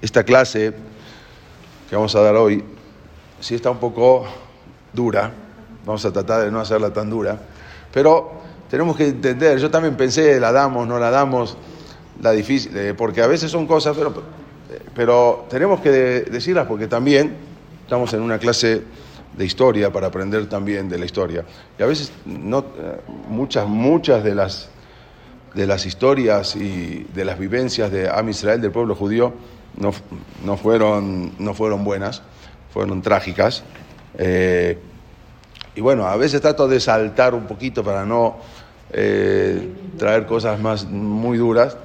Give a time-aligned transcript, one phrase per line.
[0.00, 0.72] Esta clase
[1.88, 2.64] que vamos a dar hoy,
[3.40, 4.24] sí está un poco
[4.92, 5.30] dura,
[5.84, 7.38] vamos a tratar de no hacerla tan dura,
[7.92, 8.32] pero
[8.70, 11.56] tenemos que entender, yo también pensé, la damos, no la damos,
[12.20, 14.14] la difícil, eh, porque a veces son cosas, pero,
[14.94, 17.36] pero tenemos que decirlas porque también
[17.84, 18.82] estamos en una clase
[19.36, 21.44] de historia para aprender también de la historia.
[21.78, 24.68] Y a veces no, eh, muchas, muchas de las,
[25.54, 29.34] de las historias y de las vivencias de Am Israel, del pueblo judío,
[29.76, 29.92] no,
[30.44, 32.22] no, fueron, no fueron buenas,
[32.72, 33.62] fueron trágicas.
[34.18, 34.78] Eh,
[35.74, 38.36] y bueno, a veces trato de saltar un poquito para no
[38.92, 41.76] eh, traer cosas más muy duras,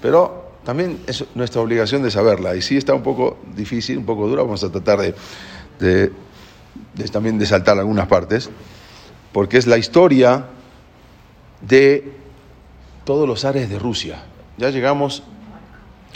[0.00, 2.56] pero también es nuestra obligación de saberla.
[2.56, 5.14] Y si está un poco difícil, un poco dura, vamos a tratar de,
[5.78, 6.12] de,
[6.94, 8.50] de también de saltar algunas partes,
[9.32, 10.46] porque es la historia
[11.60, 12.25] de
[13.06, 14.24] todos los ares de Rusia.
[14.58, 15.22] Ya llegamos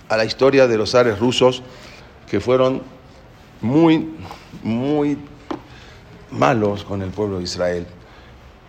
[0.08, 1.62] a la historia de los zares rusos
[2.28, 2.82] que fueron
[3.62, 4.10] muy,
[4.64, 5.16] muy
[6.32, 7.86] malos con el pueblo de Israel.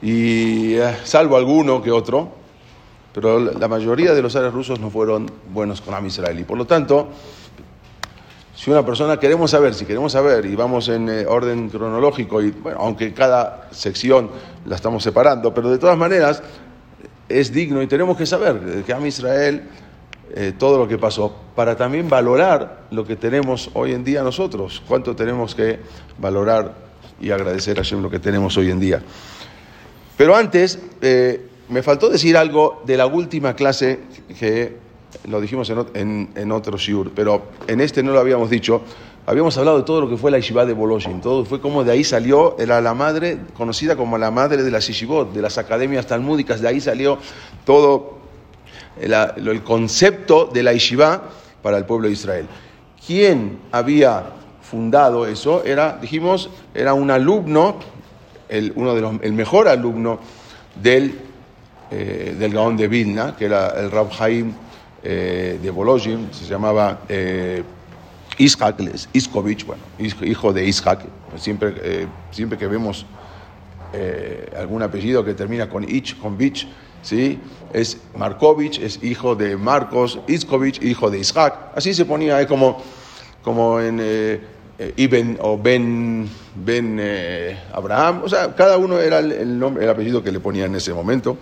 [0.04, 2.30] Y eh, salvo alguno que otro,
[3.12, 6.40] pero la mayoría de los zares rusos no fueron buenos con Am Israel.
[6.40, 7.10] Y por lo tanto,
[8.56, 12.52] si una persona queremos saber, si queremos saber, y vamos en eh, orden cronológico, y
[12.52, 14.30] bueno, aunque cada sección
[14.68, 16.44] la estamos separando, pero de todas maneras
[17.40, 19.64] es digno y tenemos que saber que Am Israel
[20.34, 24.82] eh, todo lo que pasó, para también valorar lo que tenemos hoy en día nosotros,
[24.88, 25.80] cuánto tenemos que
[26.20, 26.74] valorar
[27.20, 29.02] y agradecer a Hashem lo que tenemos hoy en día.
[30.16, 34.00] Pero antes, eh, me faltó decir algo de la última clase
[34.40, 34.78] que
[35.28, 38.84] lo dijimos en, en, en otro shiur, pero en este no lo habíamos dicho.
[39.26, 41.92] Habíamos hablado de todo lo que fue la yeshiva de Boloshin, todo fue como de
[41.92, 46.08] ahí salió, era la madre, conocida como la madre de las yeshivot, de las academias
[46.08, 47.20] talmúdicas, de ahí salió
[47.64, 48.18] todo
[49.00, 51.22] el, el concepto de la yeshiva
[51.62, 52.48] para el pueblo de Israel.
[53.06, 54.24] ¿Quién había
[54.62, 55.64] fundado eso?
[55.64, 57.76] Era, dijimos, era un alumno,
[58.50, 60.20] el, uno de los, el mejor alumno
[60.82, 61.20] del,
[61.92, 64.54] eh, del Gaón de Vilna, que era el Rab Haim
[65.04, 67.64] eh, de Bolojin, se llamaba eh,
[68.42, 68.82] Ishak
[69.14, 71.06] Iskovich, bueno, hijo de Ishak.
[71.38, 73.06] Siempre, eh, siempre que vemos
[73.94, 76.68] eh, algún apellido que termina con Ich, con Bich,
[77.04, 77.40] ¿sí?
[77.72, 81.78] es Markovich, es hijo de Marcos, Iskovich, hijo de Ishak.
[81.78, 82.82] Así se ponía, como,
[83.44, 84.42] como en eh,
[84.96, 90.24] Ibn o Ben, ben eh, Abraham, o sea, cada uno era el, nombre, el apellido
[90.24, 91.38] que le ponía en ese momento.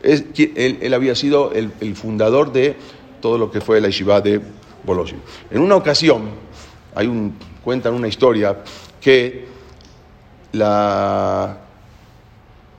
[0.00, 2.76] Él, había sido el, el, fundador de
[3.20, 4.42] todo lo que fue la yeshiva de
[5.50, 6.22] En una ocasión,
[6.94, 8.58] hay un, cuentan una historia
[9.00, 9.46] que
[10.52, 11.58] la,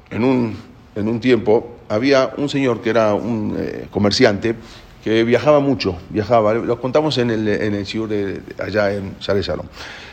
[0.10, 0.58] en, un,
[0.96, 4.56] en un tiempo había un señor que era un eh, comerciante
[5.04, 9.44] que viajaba mucho, viajaba, lo contamos en el, en el Shiur de, allá en Share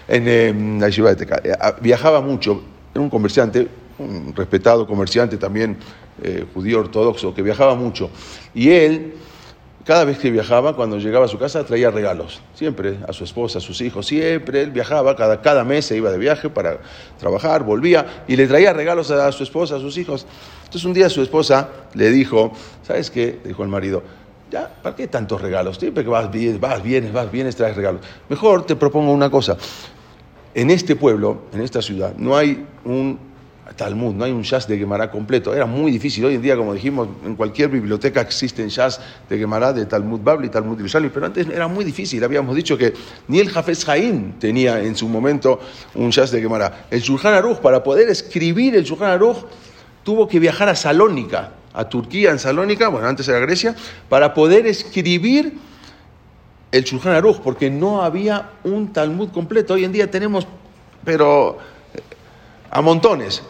[0.08, 3.66] en, en la Yeshiva de Teca, eh, viajaba mucho, era un comerciante,
[3.98, 5.78] un respetado comerciante también
[6.22, 8.10] eh, judío ortodoxo, que viajaba mucho,
[8.54, 9.14] y él,
[9.84, 13.58] cada vez que viajaba, cuando llegaba a su casa, traía regalos, siempre a su esposa,
[13.58, 16.78] a sus hijos, siempre él viajaba, cada, cada mes se iba de viaje para
[17.18, 20.26] trabajar, volvía, y le traía regalos a su esposa, a sus hijos,
[20.64, 23.40] entonces un día su esposa le dijo, ¿sabes qué?
[23.44, 24.02] Dijo el marido,
[24.50, 25.78] ya, ¿para qué tantos regalos?
[25.78, 28.02] Siempre que vas, vas, vienes, vas, vienes, traes regalos.
[28.28, 29.56] Mejor te propongo una cosa.
[30.54, 33.18] En este pueblo, en esta ciudad, no hay un
[33.76, 35.54] Talmud, no hay un Shas de Gemara completo.
[35.54, 36.24] Era muy difícil.
[36.24, 40.48] Hoy en día, como dijimos, en cualquier biblioteca existen Shas de Gemara, de Talmud Babli,
[40.48, 42.22] Talmud Yerushalmi, pero antes era muy difícil.
[42.24, 42.92] Habíamos dicho que
[43.28, 45.60] ni el Jafes Jaim tenía en su momento
[45.94, 46.86] un Shas de Gemara.
[46.90, 49.38] El Shulchan Aruch, para poder escribir el Shulchan Aruch,
[50.02, 53.76] tuvo que viajar a Salónica, a Turquía, en Salónica, bueno, antes era Grecia,
[54.08, 55.56] para poder escribir
[56.72, 59.74] el Shulchan Aruch, porque no había un Talmud completo.
[59.74, 60.48] Hoy en día tenemos,
[61.04, 61.58] pero
[62.72, 63.42] a montones.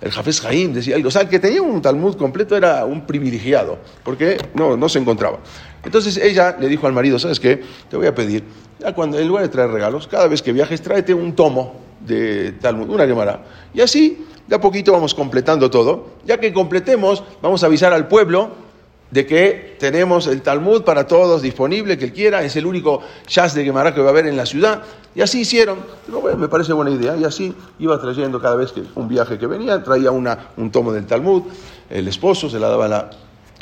[0.00, 3.78] El Jafes Jaim decía, o sea, el que tenía un Talmud completo era un privilegiado,
[4.04, 5.38] porque no, no se encontraba.
[5.82, 7.62] Entonces ella le dijo al marido, ¿sabes qué?
[7.88, 8.44] Te voy a pedir,
[8.78, 12.52] ya cuando, en lugar de traer regalos, cada vez que viajes, tráete un tomo de
[12.52, 13.42] Talmud, una Gemara.
[13.72, 16.10] Y así, de a poquito vamos completando todo.
[16.26, 18.65] Ya que completemos, vamos a avisar al pueblo
[19.10, 23.54] de que tenemos el Talmud para todos disponible, que él quiera, es el único jazz
[23.54, 24.82] de Gemara que va a haber en la ciudad.
[25.14, 25.78] Y así hicieron.
[26.08, 27.16] Bueno, me parece buena idea.
[27.16, 30.92] Y así iba trayendo cada vez que un viaje que venía, traía una, un tomo
[30.92, 31.44] del Talmud,
[31.88, 33.10] el esposo se la daba la...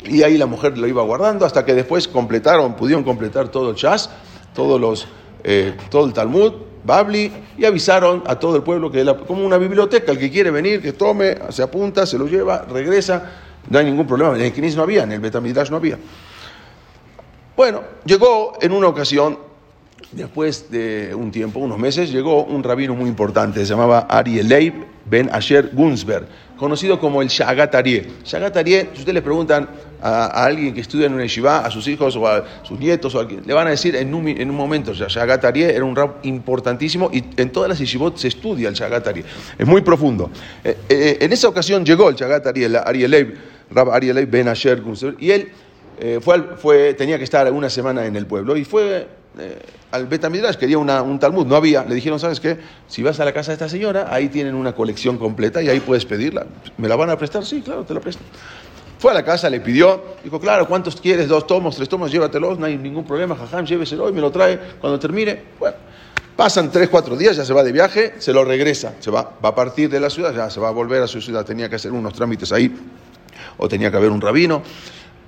[0.03, 3.75] Y ahí la mujer lo iba guardando hasta que después completaron, pudieron completar todo el
[3.75, 4.09] jazz,
[4.53, 5.07] todos
[5.43, 6.53] eh, todo el Talmud,
[6.83, 10.51] Babli, y avisaron a todo el pueblo que era como una biblioteca, el que quiere
[10.51, 13.31] venir, que tome, se apunta, se lo lleva, regresa,
[13.69, 14.35] no hay ningún problema.
[14.35, 15.97] En el Knis no había, en el Betamidash no había.
[17.55, 19.39] Bueno, llegó en una ocasión,
[20.11, 24.73] después de un tiempo, unos meses, llegó un rabino muy importante, se llamaba Ari Leib
[25.05, 26.27] Ben Asher Gunsberg,
[26.57, 28.07] conocido como el Shagat Arieh.
[28.25, 29.69] Shagat si ustedes le preguntan
[30.01, 33.19] a, alguien que estudia en una yeshiva, a sus hijos o a sus nietos, o
[33.19, 36.15] a, le van a decir en un, en un momento, Shagat Arieh era un rab
[36.23, 39.25] importantísimo y en todas las yeshivot se estudia el Shagat Arieh.
[39.57, 40.31] Es muy profundo.
[40.63, 44.29] Eh, eh, en esa ocasión llegó el Shagat Arieh, el Ari Leib, Rab Ari Leib
[44.29, 44.81] Ben Asher
[45.19, 45.51] y él
[45.99, 49.07] eh, fue, fue, tenía que estar una semana en el pueblo y fue
[49.37, 49.59] eh,
[49.91, 51.83] al Betamidrash, quería una, un Talmud, no había.
[51.83, 52.57] Le dijeron, ¿sabes qué?
[52.87, 55.79] Si vas a la casa de esta señora, ahí tienen una colección completa y ahí
[55.79, 56.45] puedes pedirla.
[56.77, 57.45] ¿Me la van a prestar?
[57.45, 58.23] Sí, claro, te la presto.
[58.99, 61.27] Fue a la casa, le pidió, dijo, claro, ¿cuántos quieres?
[61.27, 64.59] Dos tomos, tres tomos, llévatelos, no hay ningún problema, jajam, lléveselo y me lo trae
[64.79, 65.43] cuando termine.
[65.59, 65.75] Bueno,
[66.35, 69.49] pasan tres, cuatro días, ya se va de viaje, se lo regresa, se va, va
[69.49, 71.75] a partir de la ciudad, ya se va a volver a su ciudad, tenía que
[71.75, 72.73] hacer unos trámites ahí,
[73.57, 74.61] o tenía que haber un rabino.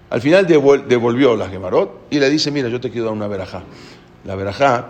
[0.09, 3.63] Al final devolvió la Gemarot y le dice, mira, yo te quiero dar una verajá.
[4.23, 4.87] La verajá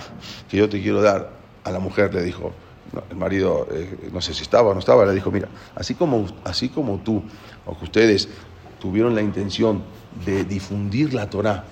[0.49, 1.31] que yo te quiero dar
[1.63, 2.53] a la mujer, le dijo,
[3.09, 6.27] el marido, eh, no sé si estaba o no estaba, le dijo, mira, así como,
[6.43, 7.23] así como tú,
[7.65, 8.29] o que ustedes
[8.79, 9.83] tuvieron la intención
[10.25, 11.63] de difundir la Torah,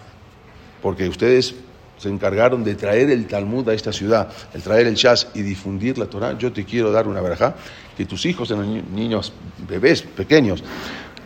[0.82, 1.56] porque ustedes
[1.98, 5.98] se encargaron de traer el Talmud a esta ciudad, el traer el Shas y difundir
[5.98, 7.56] la Torah, yo te quiero dar una verajá,
[7.96, 9.32] que tus hijos, niños,
[9.68, 10.64] bebés pequeños,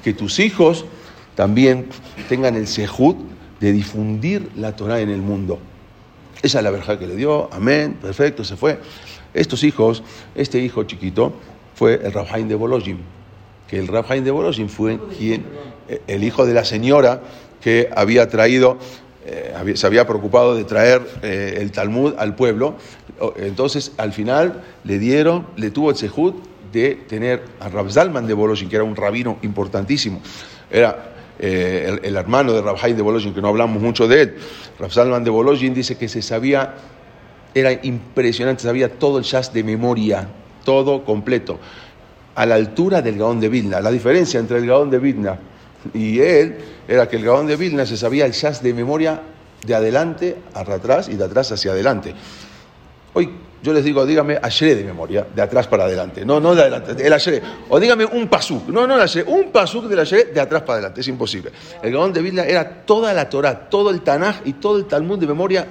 [0.04, 0.86] que tus hijos
[1.36, 1.88] también
[2.28, 3.16] tengan el sejud
[3.60, 5.60] de difundir la Torah en el mundo.
[6.42, 8.80] Esa es la verja que le dio, amén, perfecto, se fue.
[9.34, 10.04] Estos hijos,
[10.36, 11.34] este hijo chiquito,
[11.76, 12.98] fue el Rabhaim de Bolojim,
[13.68, 15.46] que el Rabhaim de Bolojim fue quien,
[15.88, 17.22] eh, el hijo de la señora
[17.62, 18.78] que había traído,
[19.26, 22.76] eh, se había preocupado de traer eh, el Talmud al pueblo.
[23.36, 26.36] Entonces, al final, le dieron, le tuvo el sejud
[26.72, 30.22] de tener a Rab Zalman de Bolojim, que era un rabino importantísimo.
[30.70, 34.36] Era eh, el, hermano de Rabhaim de Bolojin, que no hablamos mucho de él,
[34.78, 36.76] Rab Salman de Bolojin dice que se sabía,
[37.54, 40.28] era impresionante, sabía todo el jazz de memoria,
[40.66, 41.58] todo completo,
[42.36, 43.80] a la altura del Gaón de Vilna.
[43.80, 45.40] La diferencia entre el Gaón de Vilna
[45.94, 46.58] y él
[46.88, 49.22] era que el Gaón de Vilna se sabía el jazz de memoria
[49.66, 52.14] de adelante hacia atrás y de atrás hacia adelante.
[53.14, 53.30] Hoy
[53.62, 56.26] yo les digo, dígame Ashre de memoria, de atrás para adelante.
[56.26, 57.42] No, no de adelante, el Ashre.
[57.70, 58.70] O dígame un pasuk.
[58.70, 61.02] No, no el Ashre, un pasuk del Ashre de atrás para adelante.
[61.02, 61.52] Es imposible.
[61.82, 65.20] El Gaón de Vilna era toda la Torah, todo el Tanaj y todo el Talmud
[65.20, 65.68] de memoria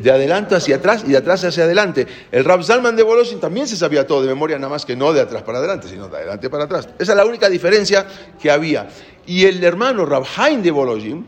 [0.00, 2.06] de adelante hacia atrás y de atrás hacia adelante.
[2.30, 5.12] El Rab Salman de Boloshin también se sabía todo de memoria, nada más que no
[5.12, 6.88] de atrás para adelante, sino de adelante para atrás.
[6.98, 8.06] Esa es la única diferencia
[8.40, 8.88] que había.
[9.26, 11.26] Y el hermano Rab Haim de Boloshin,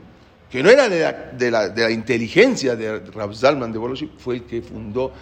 [0.51, 5.13] que no era de la, inteligencia de Rab Salman de Boloshin, fue el que fundó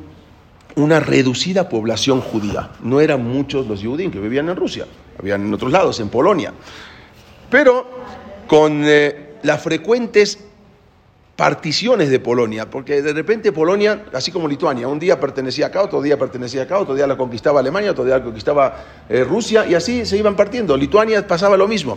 [0.77, 2.71] una reducida población judía.
[2.83, 4.87] No eran muchos los judíos que vivían en Rusia,
[5.19, 6.53] habían en otros lados, en Polonia.
[7.51, 7.87] Pero
[8.47, 10.39] con eh, las frecuentes
[11.41, 16.03] particiones de Polonia, porque de repente Polonia, así como Lituania, un día pertenecía acá, otro
[16.03, 19.75] día pertenecía acá, otro día la conquistaba Alemania, otro día la conquistaba eh, Rusia, y
[19.75, 20.77] así se iban partiendo.
[20.77, 21.97] Lituania pasaba lo mismo.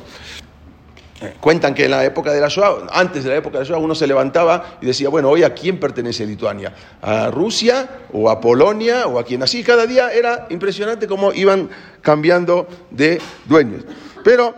[1.42, 3.80] Cuentan que en la época de la Shoah, antes de la época de la Shoah,
[3.80, 8.40] uno se levantaba y decía, bueno, hoy a quién pertenece Lituania, a Rusia o a
[8.40, 9.62] Polonia o a quién así.
[9.62, 11.70] Cada día era impresionante cómo iban
[12.00, 13.84] cambiando de dueños.
[14.24, 14.56] Pero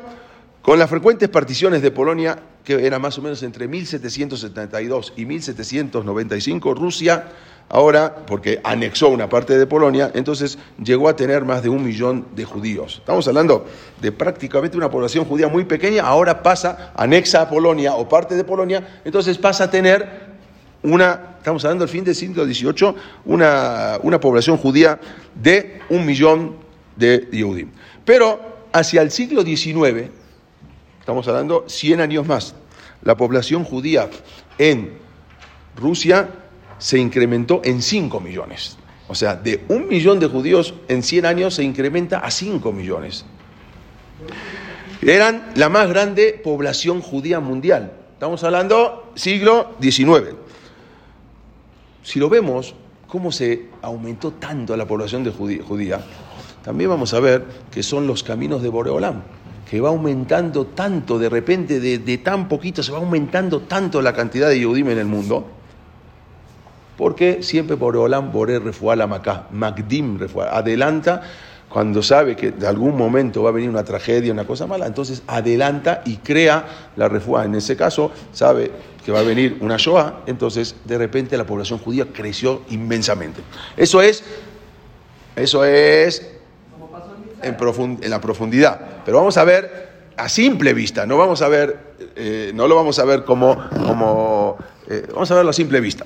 [0.61, 6.73] Con las frecuentes particiones de Polonia, que era más o menos entre 1772 y 1795,
[6.73, 7.27] Rusia
[7.69, 12.25] ahora, porque anexó una parte de Polonia, entonces llegó a tener más de un millón
[12.35, 12.97] de judíos.
[12.99, 13.65] Estamos hablando
[14.01, 18.43] de prácticamente una población judía muy pequeña, ahora pasa, anexa a Polonia o parte de
[18.43, 20.25] Polonia, entonces pasa a tener
[20.83, 22.95] una, estamos hablando del fin del siglo XVIII,
[23.25, 24.99] una, una población judía
[25.33, 26.57] de un millón
[26.95, 27.69] de Yehudim.
[28.03, 28.39] Pero
[28.71, 30.09] hacia el siglo XIX,
[31.05, 32.55] estamos hablando 100 años más,
[33.03, 34.09] la población judía
[34.57, 34.97] en
[35.75, 36.29] Rusia
[36.79, 38.75] se incrementó en 5 millones.
[39.07, 43.23] O sea, de un millón de judíos en 100 años se incrementa a 5 millones.
[45.03, 47.91] Eran la más grande población judía mundial.
[48.13, 50.33] Estamos hablando siglo XIX.
[52.01, 52.73] Si lo vemos,
[53.07, 56.03] cómo se aumentó tanto la población de judía,
[56.63, 59.21] también vamos a ver que son los caminos de Boreolam
[59.69, 64.49] que va aumentando tanto, de repente, de, tan poquito, se va aumentando tanto la cantidad
[64.49, 65.47] de Yehudim en el mundo,
[66.97, 71.21] porque siempre por Olam Boré Refuá la Macá, Magdim Refuá, adelanta
[71.67, 75.23] cuando sabe que de algún momento va a venir una tragedia, una cosa mala, entonces
[75.27, 77.43] adelanta y crea la refuá.
[77.43, 78.71] En ese caso, sabe
[79.03, 83.41] que va a venir una Shoah, entonces de repente la población judía creció inmensamente.
[83.75, 84.23] Eso es,
[85.35, 86.34] eso es
[87.45, 88.79] en, la profundidad.
[89.05, 91.77] Pero vamos a ver a simple vista, no vamos a ver,
[92.15, 93.51] eh, no lo vamos a ver como,
[94.87, 96.05] eh, vamos a verlo a simple vista.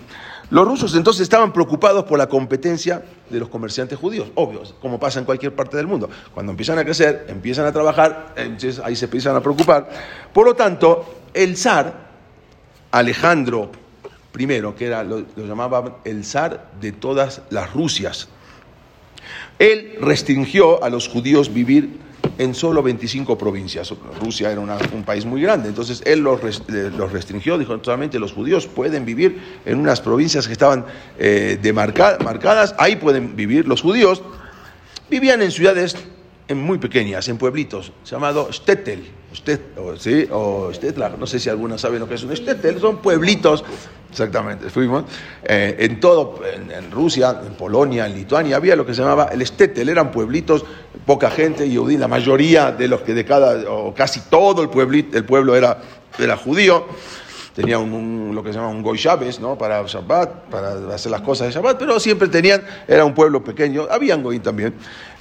[0.50, 5.19] Los rusos entonces estaban preocupados por la competencia de los comerciantes judíos, obvio, como pasa
[5.19, 6.10] en cualquier parte del mundo.
[6.34, 9.88] Cuando empiezan a crecer, empiezan a trabajar, entonces ahí se empiezan a preocupar.
[10.34, 12.10] Por lo tanto, el zar,
[12.91, 13.72] Alejandro
[14.36, 18.27] I, que era, lo, lo llamaban el zar de todas las Rusias,
[19.59, 21.99] él restringió a los judíos vivir
[22.37, 23.93] en solo 25 provincias.
[24.19, 26.41] Rusia era un país muy grande, entonces él los,
[27.11, 30.85] restringió, dijo solamente los judíos pueden vivir en unas provincias que estaban
[31.17, 34.23] eh, marcadas, ahí pueden vivir los judíos.
[35.09, 35.97] Vivían en ciudades
[36.55, 39.03] muy pequeñas, en pueblitos, llamado Stettel,
[39.77, 40.27] o, ¿sí?
[40.31, 40.71] o
[41.17, 43.63] no sé si algunos saben lo que es un Stettel, son pueblitos
[44.09, 45.03] Exactamente, fuimos.
[45.43, 49.45] Eh, en todo, en, Rusia, en Polonia, en Lituania, había lo que se llamaba el
[49.45, 50.65] Stettel, eran pueblitos,
[51.05, 55.25] poca gente, y la mayoría de los que de cada, o casi todo el, el
[55.25, 55.77] pueblo era,
[56.17, 56.86] era judío.
[57.53, 59.57] Tenía un, lo que se llama un Goy Shabes, ¿no?
[59.57, 63.88] Para Shabbat, para hacer las cosas de Shabbat, pero siempre tenían, era un pueblo pequeño,
[63.91, 64.74] habían Goy también.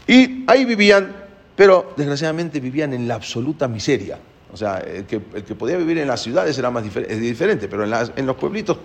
[0.07, 1.28] Y ahí vivían,
[1.59, 4.17] pero desgraciadamente vivían en la absoluta miseria.
[4.53, 8.27] O sea, el que, podía vivir en las ciudades era más diferente, pero en, en
[8.27, 8.79] los pueblitos,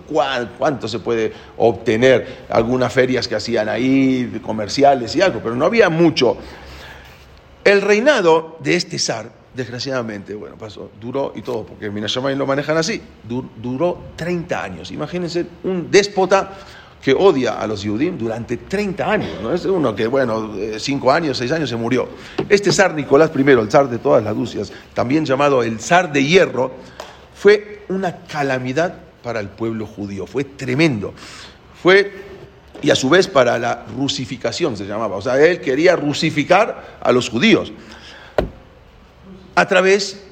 [0.58, 2.46] ¿cuánto se puede obtener?
[2.50, 6.36] Algunas ferias que hacían ahí, comerciales y algo, pero no había mucho.
[7.62, 12.76] El reinado de este zar, desgraciadamente, bueno, pasó, duró y todo, porque Minashamay lo manejan
[12.76, 13.00] así,
[13.62, 14.90] duró 30 años.
[14.90, 16.50] Imagínense un déspota
[17.04, 19.42] que odia a los Yudim durante 30 años.
[19.42, 22.08] No es uno que, bueno, 5 eh, años, 6 años se murió.
[22.48, 26.24] Este zar Nicolás I, el zar de todas las Lucias, también llamado el zar de
[26.24, 26.72] hierro,
[27.34, 30.26] fue una calamidad para el pueblo judío.
[30.26, 31.12] Fue tremendo.
[31.82, 32.10] Fue,
[32.80, 35.16] y a su vez para la rusificación se llamaba.
[35.16, 37.70] O sea, él quería rusificar a los judíos.
[39.54, 40.24] A través,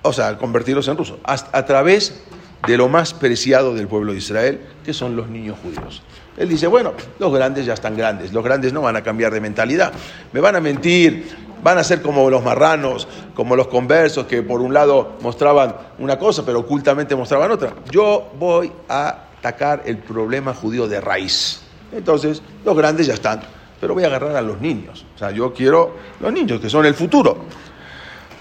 [0.00, 1.18] o sea, convertirlos en rusos.
[1.24, 2.22] A, través
[2.66, 6.02] de lo más preciado del pueblo de Israel, que son los niños judíos.
[6.36, 9.40] Él dice, bueno, los grandes ya están grandes, los grandes no van a cambiar de
[9.40, 9.92] mentalidad,
[10.32, 11.26] me van a mentir,
[11.62, 16.18] van a ser como los marranos, como los conversos, que por un lado mostraban una
[16.18, 17.74] cosa, pero ocultamente mostraban otra.
[17.90, 21.62] Yo voy a atacar el problema judío de raíz.
[21.92, 23.40] Entonces, los grandes ya están,
[23.80, 25.04] pero voy a agarrar a los niños.
[25.14, 27.44] O sea, yo quiero los niños, que son el futuro.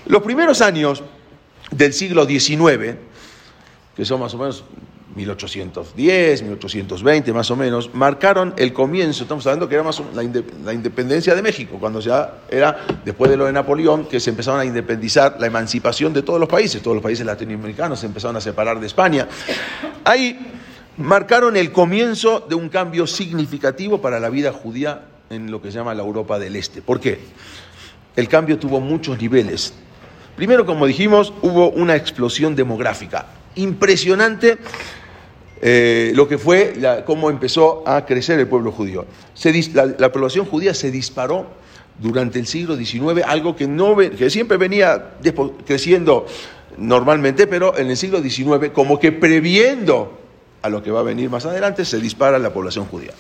[0.06, 1.04] Los primeros años
[1.72, 2.96] del siglo XIX,
[4.00, 4.64] que son más o menos
[5.14, 10.24] 1810, 1820 más o menos, marcaron el comienzo, estamos hablando que era más la,
[10.64, 14.62] la, independencia de México, cuando ya era después de lo de Napoleón, que se empezaron
[14.62, 18.40] a independizar la emancipación de todos los países, todos los países latinoamericanos se empezaron a
[18.40, 19.28] separar de España.
[20.06, 20.48] Ahí
[20.96, 25.78] marcaron el comienzo de un cambio significativo para la vida judía en lo que se
[25.78, 26.82] llama la Europa del Este.
[26.82, 27.20] ¿Por qué?
[28.16, 29.74] El cambio tuvo muchos niveles.
[30.38, 33.26] Primero, como dijimos, hubo una explosión demográfica
[33.62, 34.58] impresionante
[35.62, 36.76] eh, lo que fue
[37.06, 39.06] cómo empezó a crecer el pueblo judío.
[39.74, 41.48] la, población judía se disparó
[42.00, 45.16] durante el siglo XIX, algo que, no, que siempre venía
[45.66, 46.26] creciendo
[46.78, 50.18] normalmente, pero en el siglo XIX, como que previendo
[50.62, 53.12] a lo que va a venir más adelante, se dispara la población judía.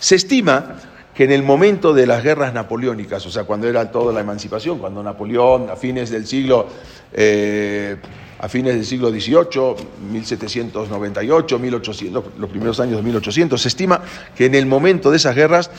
[0.00, 0.76] Se estima
[1.14, 4.78] que en el momento de las guerras napoleónicas, o sea, cuando era toda la emancipación,
[4.78, 6.66] cuando Napoleón, a fines del siglo,
[7.12, 7.96] eh,
[8.42, 9.76] a fines del siglo XVIII,
[10.10, 14.02] 1798, 1800, los primeros años de 1800, se estima
[14.36, 15.70] que en el momento de esas guerras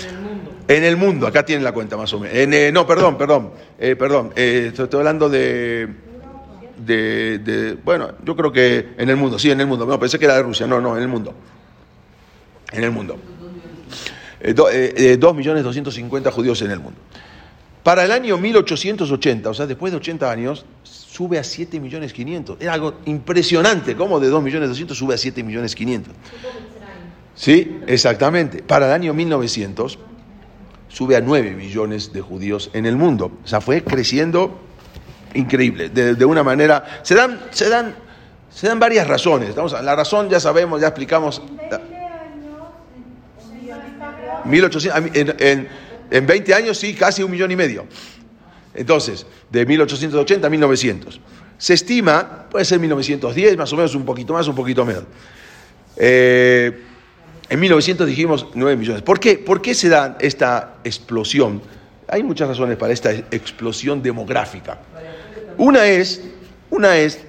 [0.00, 0.52] En el mundo.
[0.68, 2.36] En el mundo, acá tienen la cuenta más o menos.
[2.36, 5.88] Eh, no, perdón, perdón, eh, perdón, eh, estoy, hablando de,
[6.76, 9.86] de, bueno, yo creo que en el mundo, sí, en el mundo.
[9.86, 11.34] No, pensé que era de Rusia, no, no, en el mundo.
[12.72, 13.18] En el mundo.
[14.54, 16.98] 2 millones 250 judíos en el mundo.
[17.82, 22.56] Para el año 1880, o sea, después de 80 años, sube a 7 millones 500.
[22.60, 26.12] Era algo impresionante, ¿cómo de 2 millones 200 sube a 7 millones 500?
[27.34, 28.62] Sí, exactamente.
[28.62, 29.98] Para el año 1900
[30.88, 33.30] sube a 9 millones de judíos en el mundo.
[33.44, 34.65] O sea, fue creciendo
[35.36, 37.00] increíble, de, una manera...
[37.02, 37.94] Se dan, se, dan,
[38.50, 39.54] se dan varias razones.
[39.56, 41.42] la razón ya sabemos, ya explicamos...
[44.44, 45.68] 1800, en,
[46.10, 47.86] en 20 años sí, casi un millón y medio.
[48.74, 51.20] Entonces, de 1880 a 1900.
[51.58, 55.04] Se estima, puede ser 1910, más o menos un poquito más, un poquito menos.
[55.96, 56.82] Eh,
[57.48, 59.02] en 1900 dijimos 9 millones.
[59.02, 59.38] ¿Por qué?
[59.38, 61.62] ¿Por qué se da esta explosión?
[62.08, 64.78] Hay muchas razones para esta explosión demográfica.
[65.58, 66.20] Una es,
[66.70, 67.20] una es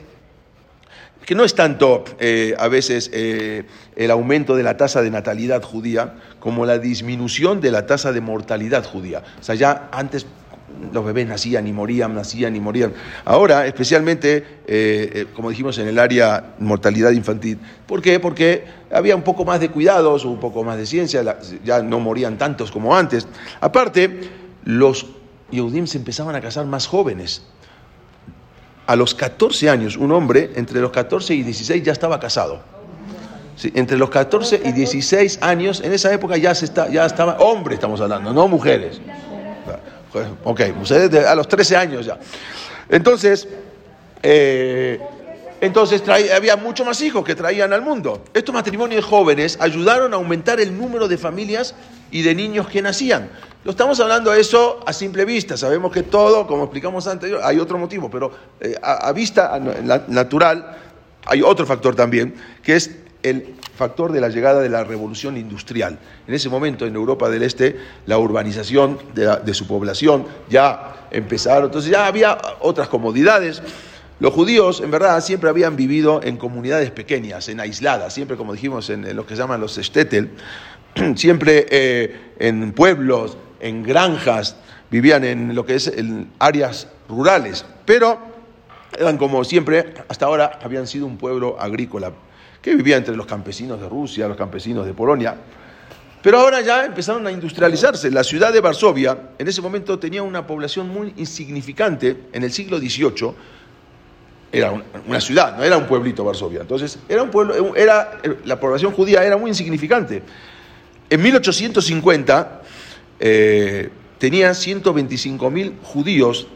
[1.26, 3.66] que no es tanto eh, a veces eh,
[3.96, 8.22] el aumento de la tasa de natalidad judía como la disminución de la tasa de
[8.22, 9.24] mortalidad judía.
[9.40, 10.26] O sea, ya antes
[10.94, 12.94] los bebés nacían y morían, nacían y morían.
[13.26, 18.20] Ahora, especialmente, eh, como dijimos en el área mortalidad infantil, ¿por qué?
[18.20, 22.38] Porque había un poco más de cuidados, un poco más de ciencia, ya no morían
[22.38, 23.28] tantos como antes.
[23.60, 24.30] Aparte,
[24.64, 25.08] los
[25.52, 27.44] Yehudim se empezaban a casar más jóvenes.
[28.88, 32.62] A los 14 años, un hombre entre los 14 y 16 ya estaba casado.
[33.74, 37.76] entre los 14 y 16 años, en esa época ya, se está, ya estaba, hombre
[37.76, 39.02] estamos hablando, no mujeres.
[40.44, 42.18] Ok, ustedes a los 13 años ya.
[42.90, 43.48] Entonces,
[44.24, 45.00] eh,
[45.62, 48.24] entonces había mucho más hijos que traían al mundo.
[48.34, 51.76] Estos matrimonios jóvenes ayudaron a aumentar el número de familias
[52.12, 53.30] y de niños que nacían.
[53.64, 55.58] Lo estamos hablando eso a simple vista.
[55.58, 59.60] Sabemos que todo, como explicamos antes, hay otro motivo, pero eh, a, vista
[60.08, 60.78] natural
[61.26, 62.92] hay otro factor también, que es
[63.24, 66.00] el factor de la llegada de la revolución industrial.
[66.28, 71.92] En ese momento en Europa del Este la urbanización de, su población ya empezaron, entonces
[71.92, 73.62] ya había otras comodidades.
[74.20, 78.90] Los judíos, en verdad, siempre habían vivido en comunidades pequeñas, en aisladas, siempre, como dijimos,
[78.90, 80.26] en, lo que se llaman los shtetl,
[81.16, 84.56] siempre eh, en pueblos, en granjas,
[84.90, 88.20] vivían en lo que es en áreas rurales, pero
[88.98, 92.12] eran como siempre, hasta ahora habían sido un pueblo agrícola
[92.62, 95.36] que vivía entre los campesinos de Rusia, los campesinos de Polonia.
[96.24, 98.10] Pero ahora ya empezaron a industrializarse.
[98.10, 102.26] La ciudad de Varsovia en ese momento tenía una población muy insignificante.
[102.34, 103.34] En el siglo XVIII
[104.52, 104.72] era
[105.08, 106.62] una ciudad, no era un pueblito Varsovia.
[106.62, 110.24] Entonces era un pueblo, era, la población judía era muy insignificante.
[111.10, 112.62] En 1850
[113.20, 116.48] eh, tenía 125 mil judíos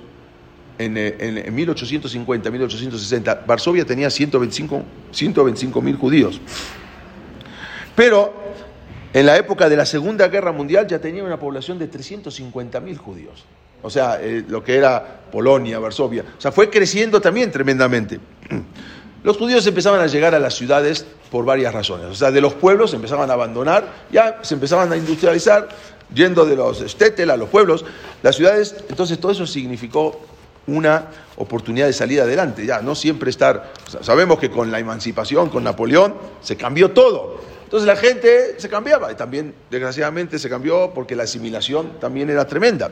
[0.77, 6.41] en, en, 1850, 1860, Varsovia tenía 125 mil judíos.
[7.95, 8.33] Pero
[9.13, 12.97] en la época de la Segunda Guerra Mundial ya tenía una población de 350 mil
[12.97, 13.45] judíos.
[13.81, 16.23] O sea, eh, lo que era Polonia, Varsovia.
[16.37, 18.19] O sea, fue creciendo también tremendamente.
[19.23, 22.07] Los judíos empezaban a llegar a las ciudades por varias razones.
[22.07, 25.69] O sea, de los pueblos empezaban a abandonar, ya se empezaban a industrializar,
[26.11, 27.85] yendo de los stettel a los pueblos,
[28.23, 28.75] las ciudades.
[28.89, 30.19] Entonces, todo eso significó
[30.65, 31.05] una
[31.37, 32.65] oportunidad de salir adelante.
[32.65, 33.71] Ya, no siempre estar.
[34.01, 37.39] Sabemos que con la emancipación, con Napoleón, se cambió todo.
[37.63, 42.45] Entonces la gente se cambiaba y también, desgraciadamente, se cambió porque la asimilación también era
[42.45, 42.91] tremenda.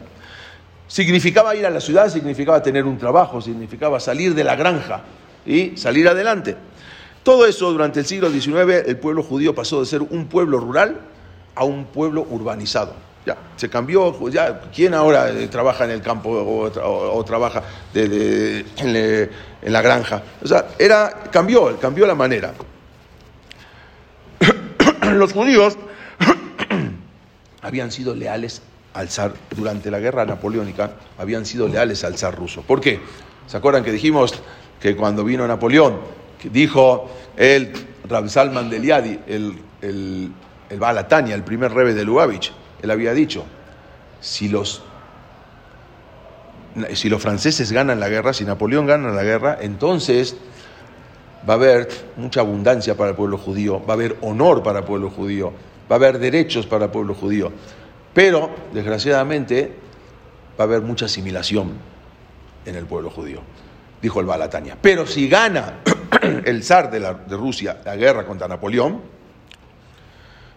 [0.90, 5.04] Significaba ir a la ciudad, significaba tener un trabajo, significaba salir de la granja
[5.46, 6.58] y salir adelante.
[7.22, 11.00] Todo eso durante el siglo XIX, el pueblo judío pasó de ser un pueblo rural
[11.54, 12.96] a un pueblo urbanizado.
[13.24, 17.62] Ya, se cambió, ya, ¿quién ahora eh, trabaja en el campo o, trabaja
[17.94, 19.30] en,
[19.62, 20.24] la granja?
[20.42, 22.52] O sea, era, cambió, cambió la manera.
[25.14, 25.78] Los judíos
[27.62, 32.62] habían sido leales al zar, durante la guerra napoleónica, habían sido leales al zar ruso.
[32.62, 33.00] ¿Por qué?
[33.48, 34.34] ¿Se acuerdan que dijimos
[34.80, 36.00] que cuando vino Napoleón,
[36.52, 37.74] dijo el
[38.08, 40.32] Rab Salman de Liadi, el, el,
[40.70, 43.44] el Balatania, el primer rebe de Lubavitch, él había dicho,
[44.22, 44.82] si los,
[46.94, 50.36] si los franceses ganan la guerra, si Napoleón gana la guerra, entonces
[51.48, 54.86] va a haber mucha abundancia para el pueblo judío, va a haber honor para el
[54.86, 55.52] pueblo judío,
[55.92, 57.52] va a haber derechos para el pueblo judío.
[58.20, 59.72] Pero, desgraciadamente,
[60.60, 61.72] va a haber mucha asimilación
[62.66, 63.40] en el pueblo judío,
[64.02, 64.78] dijo el Balatania.
[64.82, 65.76] Pero si gana
[66.44, 69.00] el zar de, de Rusia la guerra contra Napoleón,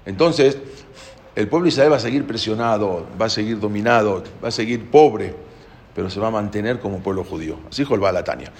[0.04, 0.58] entonces
[1.36, 4.90] el pueblo de Israel va a seguir presionado, va a seguir dominado, va a seguir
[4.90, 5.32] pobre,
[5.94, 7.60] pero se va a mantener como pueblo judío.
[7.70, 8.50] Así dijo el Balatania.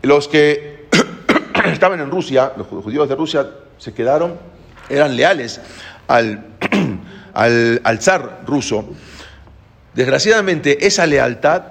[0.00, 0.88] Los que
[1.66, 4.38] estaban en Rusia, los judíos de Rusia, se quedaron,
[4.88, 5.60] eran leales
[6.08, 6.56] al,
[7.36, 8.84] al, zar ruso.
[9.94, 11.62] Desgraciadamente, esa lealtad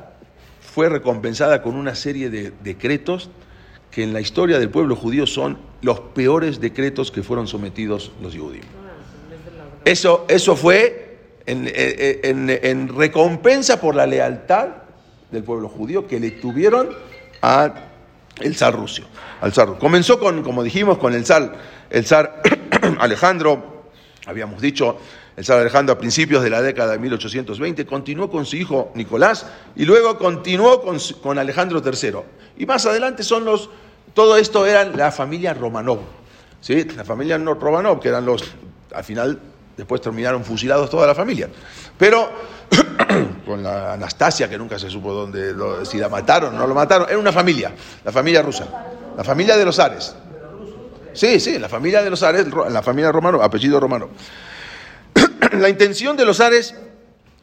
[0.61, 3.29] fue recompensada con una serie de decretos
[3.89, 8.35] que en la historia del pueblo judío son los peores decretos que fueron sometidos los
[8.35, 8.65] judíos.
[9.85, 14.69] Eso, eso fue en, recompensa por la lealtad
[15.31, 16.89] del pueblo judío que le tuvieron
[17.41, 17.73] a
[18.41, 19.03] el zar ruso.
[19.51, 19.77] Zar.
[19.77, 21.55] Comenzó con, como dijimos, con el zar,
[21.89, 22.41] el zar
[22.99, 23.74] Alejandro,
[24.25, 24.97] habíamos dicho,
[25.35, 29.45] el zar Alejandro a principios de la década de 1820, continuó con su hijo Nicolás
[29.75, 32.17] y luego continuó con, Alejandro III.
[32.57, 33.69] Y más adelante son los,
[34.13, 35.99] todo esto eran la familia Romanov,
[36.61, 36.85] ¿sí?
[36.95, 38.43] la familia Romanov, que eran los,
[38.93, 39.39] al final
[39.77, 41.49] Después terminaron fusilados toda la familia.
[41.97, 42.29] Pero
[43.45, 45.53] con la Anastasia, que nunca se supo dónde,
[45.85, 48.67] si la mataron o no lo mataron, era una familia, la familia rusa,
[49.17, 50.15] la familia de los Ares.
[51.15, 54.09] Sí, sí, la familia de los Ares, la familia romano, apellido romano.
[55.59, 56.75] la intención de los Ares,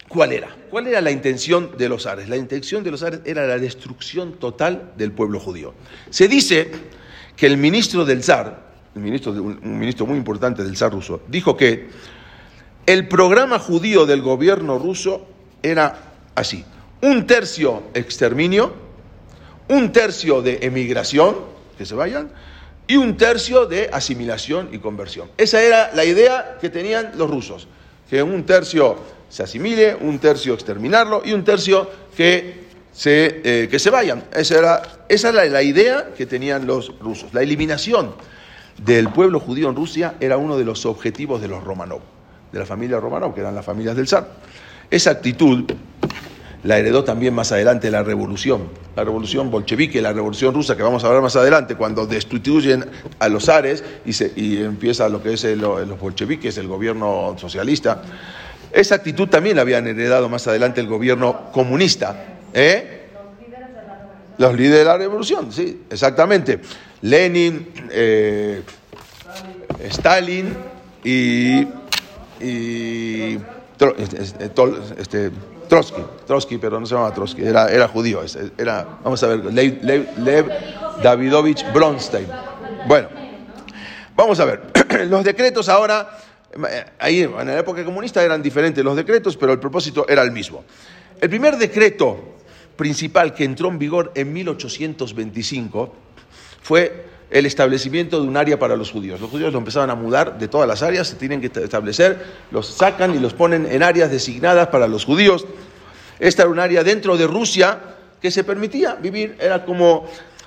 [0.08, 0.54] ¿cuál era?
[0.70, 2.28] ¿Cuál era la intención de los Ares?
[2.28, 5.72] La intención de los Ares era la destrucción total del pueblo judío.
[6.10, 6.70] Se dice
[7.34, 11.88] que el ministro del zar, ministro, un ministro muy importante del zar ruso, dijo que
[12.84, 15.26] el programa judío del gobierno ruso
[15.62, 16.64] era así.
[17.00, 18.74] Un tercio exterminio,
[19.68, 21.36] un tercio de emigración,
[21.78, 22.30] que se vayan,
[22.92, 25.30] y un tercio de asimilación y conversión.
[25.38, 27.66] Esa era la idea que tenían los rusos,
[28.10, 28.96] que un tercio
[29.30, 34.24] se asimile, un tercio exterminarlo y un tercio que se, eh, que se vayan.
[34.36, 37.32] Esa era, esa era la idea que tenían los rusos.
[37.32, 38.14] La eliminación
[38.84, 42.02] del pueblo judío en Rusia era uno de los objetivos de los Romanov
[42.52, 44.28] de la familia Romanov, que eran las familias del zar.
[44.90, 45.64] Esa actitud
[46.64, 51.02] la heredó también más adelante la revolución, la revolución bolchevique, la revolución rusa, que vamos
[51.02, 52.84] a hablar más adelante, cuando destituyen
[53.18, 58.02] a los zares y, se, y empieza lo que es los bolcheviques, el gobierno socialista.
[58.72, 62.38] Esa actitud también la habían heredado más adelante el gobierno comunista.
[62.54, 63.08] ¿eh?
[64.38, 66.60] Los líderes de la revolución, sí, exactamente.
[67.02, 68.62] Lenin, eh,
[69.90, 70.56] Stalin
[71.04, 71.66] y
[73.98, 74.22] este,
[74.98, 75.30] este,
[75.72, 78.20] Trotsky, Trotsky, pero no se llamaba Trotsky, era, era judío,
[78.58, 80.50] era, vamos a ver, Lev,
[81.02, 82.26] Davidovich Bronstein.
[82.86, 83.08] Bueno,
[84.14, 84.60] vamos a ver,
[85.08, 86.18] los decretos ahora,
[86.98, 90.62] ahí en la época comunista eran diferentes los decretos, pero el propósito era el mismo.
[91.18, 92.34] El primer decreto
[92.76, 95.94] principal que entró en vigor en 1825
[96.60, 99.18] fue el establecimiento de un área para los judíos.
[99.18, 102.66] Los judíos lo empezaban a mudar de todas las áreas, se tienen que establecer, los
[102.66, 105.46] sacan y los ponen en áreas designadas para los judíos.
[106.20, 107.80] Esta era un área dentro de Rusia
[108.20, 110.06] que se permitía vivir, era como,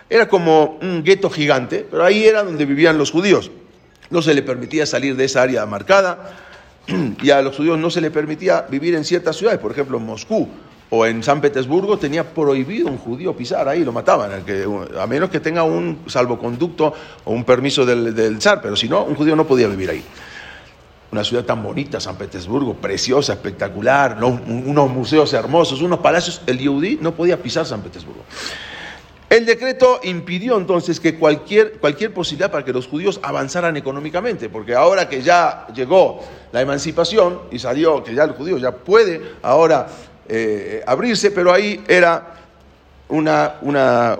[0.09, 3.49] era como un gueto gigante, pero ahí era donde vivían los judíos.
[4.11, 6.37] No se le permitía salir de esa área marcada
[7.21, 10.05] y a los judíos no se le permitía vivir en ciertas ciudades, por ejemplo en
[10.05, 10.47] Moscú
[10.95, 14.31] o en San Petersburgo tenía prohibido un judío pisar ahí, lo mataban,
[14.97, 16.93] a menos que tenga un salvoconducto
[17.25, 20.03] o un permiso del, zar, pero si no, un judío no podía vivir ahí.
[21.11, 26.97] Una ciudad tan bonita, San Petersburgo, preciosa, espectacular, unos museos hermosos, unos palacios, el yudí
[27.01, 28.23] no podía pisar San Petersburgo.
[29.29, 34.75] El decreto impidió entonces que cualquier, cualquier posibilidad para que los judíos avanzaran económicamente, porque
[34.75, 36.21] ahora que ya llegó
[36.53, 39.87] la emancipación y salió que ya el judío ya puede ahora
[40.27, 42.35] eh, abrirse, pero ahí era
[43.09, 44.19] una, una,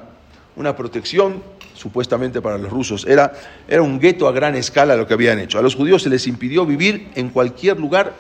[0.56, 1.42] una, protección
[1.74, 3.06] supuestamente para los rusos.
[3.08, 3.34] Era,
[3.68, 5.58] era un gueto a gran escala lo que habían hecho.
[5.58, 8.14] A los judíos se les impidió vivir en cualquier lugar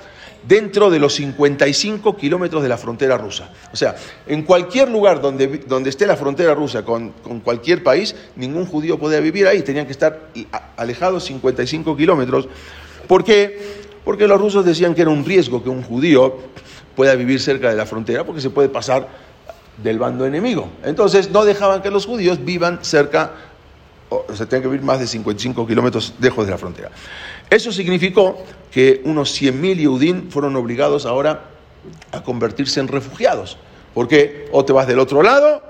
[0.47, 3.51] dentro de los 55 kilómetros de la frontera rusa.
[3.71, 3.95] O sea,
[4.27, 8.99] en cualquier lugar donde, donde esté la frontera rusa con, con, cualquier país, ningún judío
[8.99, 10.29] podía vivir ahí, tenían que estar
[10.77, 12.47] alejados 55 kilómetros.
[13.07, 13.85] ¿Por qué?
[14.03, 16.37] Porque los rusos decían que era un riesgo que un judío
[16.95, 19.07] pueda vivir cerca de la frontera porque se puede pasar
[19.81, 20.69] del bando enemigo.
[20.83, 23.33] Entonces no dejaban que los judíos vivan cerca
[24.09, 26.91] o sea, tenían que vivir más de 55 kilómetros lejos de la frontera.
[27.49, 31.45] Eso significó que unos 100.000 Yehudim fueron obligados ahora
[32.11, 33.57] a convertirse en refugiados.
[33.93, 35.63] Porque o te vas del otro lado,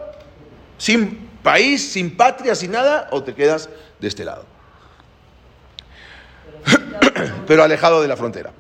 [0.78, 4.46] sin país, sin patria, sin nada, o te quedas de este lado.
[7.48, 8.52] Pero alejado de la frontera.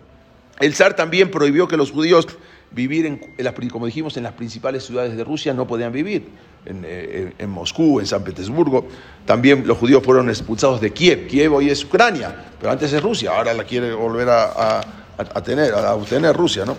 [0.60, 2.28] El zar también prohibió que los judíos
[2.76, 6.28] vivir, en, las, como dijimos, en las principales ciudades de Rusia, no podían vivir.
[6.68, 8.88] Eh, en, Moscú, en San Petersburgo.
[9.26, 11.28] También los judíos fueron expulsados de Kiev.
[11.28, 13.38] Kiev hoy es Ucrania, pero antes es Rusia.
[13.38, 14.82] Ahora la quiere volver a,
[15.44, 16.76] tener, a obtener Rusia, ¿no?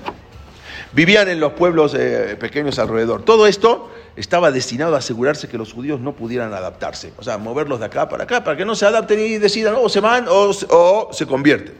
[0.92, 3.22] Vivían en los pueblos eh, pequeños alrededor.
[3.22, 7.12] Todo esto estaba destinado a asegurarse que los judíos no pudieran adaptarse.
[7.18, 9.88] O sea, moverlos de acá para acá, para que no se adapten y decidan o
[9.88, 11.74] se van o, o se convierten.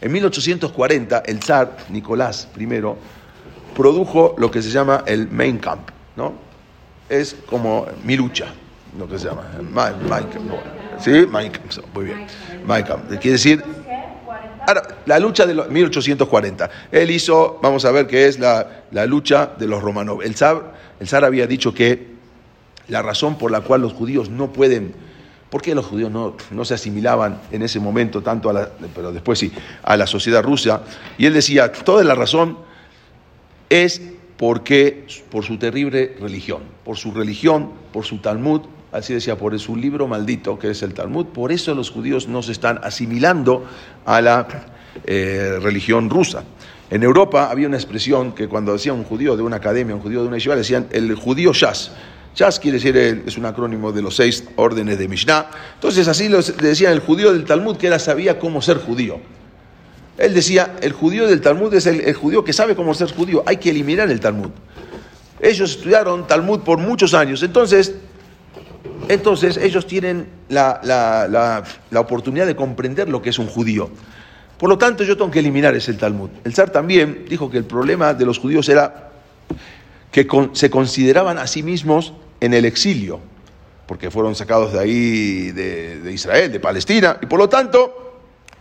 [0.00, 2.66] En 1840, el zar Nicolás I
[3.78, 6.34] produjo lo que se llama el Main Camp, ¿no?
[7.08, 8.46] Es como mi lucha,
[8.98, 9.44] lo que se llama.
[10.98, 11.10] ¿Sí?
[11.30, 12.26] My Camp, muy bien.
[12.66, 13.08] My Camp.
[13.08, 13.62] Quiere decir
[14.66, 16.70] Ahora, la lucha de los 1840.
[16.90, 20.18] Él hizo, vamos a ver qué es la, la lucha de los romanos.
[20.24, 22.08] El zar, el zar había dicho que
[22.88, 24.92] la razón por la cual los judíos no pueden,
[25.50, 29.12] ¿por qué los judíos no, no se asimilaban en ese momento tanto a la, pero
[29.12, 29.52] después sí,
[29.84, 30.82] a la sociedad rusa?
[31.16, 32.67] Y él decía, toda la razón
[33.70, 34.00] es
[34.36, 39.76] porque, por su terrible religión, por su religión, por su Talmud, así decía, por su
[39.76, 43.64] libro maldito que es el Talmud, por eso los judíos no se están asimilando
[44.06, 44.46] a la
[45.04, 46.44] eh, religión rusa.
[46.90, 50.22] En Europa había una expresión que cuando decía un judío de una academia, un judío
[50.22, 51.92] de una yeshiva, decían el judío Shas.
[52.34, 55.50] Shas quiere decir, es un acrónimo de los seis órdenes de Mishnah.
[55.74, 59.20] Entonces así le decían el judío del Talmud que era sabía cómo ser judío.
[60.18, 63.58] Él decía, el judío del Talmud es el, judío que sabe cómo ser judío, hay
[63.58, 64.50] que eliminar el Talmud.
[65.40, 67.94] Ellos estudiaron Talmud por muchos años, entonces,
[69.08, 73.90] entonces ellos tienen la, la, oportunidad de comprender lo que es un judío.
[74.58, 76.30] Por lo tanto, yo tengo que eliminar ese Talmud.
[76.42, 79.12] El zar también dijo que el problema de los judíos era
[80.10, 83.20] que se consideraban a sí mismos en el exilio,
[83.86, 88.07] porque fueron sacados de ahí, de Israel, de Palestina, y por lo tanto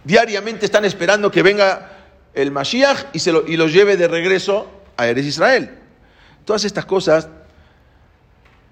[0.08, 1.92] diariamente están esperando que venga
[2.34, 5.78] el Mashiach y, se lo, y los lleve de regreso a Eres Israel.
[6.46, 7.28] Todas estas cosas,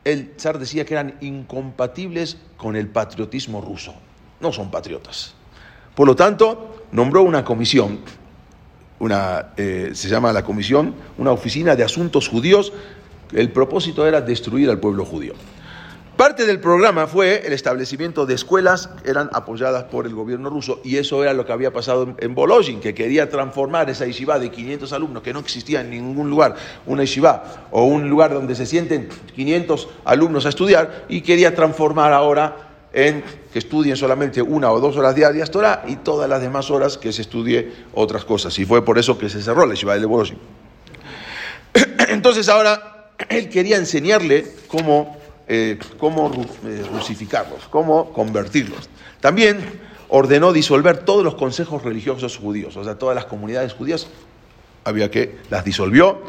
[0.05, 3.93] el zar decía que eran incompatibles con el patriotismo ruso.
[4.39, 5.33] No son patriotas.
[5.93, 7.99] Por lo tanto, nombró una comisión,
[8.99, 12.71] una, eh, se llama la comisión, una oficina de asuntos judíos.
[13.33, 15.33] El propósito era destruir al pueblo judío.
[16.35, 20.81] Parte del programa fue el establecimiento de escuelas que eran apoyadas por el gobierno ruso
[20.83, 24.51] y eso era lo que había pasado en Bologin, que quería transformar esa yeshiva de
[24.51, 28.65] 500 alumnos que no existía en ningún lugar, una yeshiva o un lugar donde se
[28.65, 34.81] sienten 500 alumnos a estudiar y quería transformar ahora en que estudien solamente una o
[34.81, 38.59] dos horas diarias Torah y todas las demás horas que se estudie otras cosas.
[38.59, 40.37] Y fue por eso que se cerró la yeshiva de Bologin.
[42.09, 46.31] Entonces ahora él quería enseñarle cómo eh, cómo
[46.65, 48.89] eh, rusificarlos, cómo convertirlos.
[49.19, 49.59] También
[50.09, 54.07] ordenó disolver todos los consejos religiosos judíos, o sea, todas las comunidades judías
[54.83, 56.21] había que las disolvió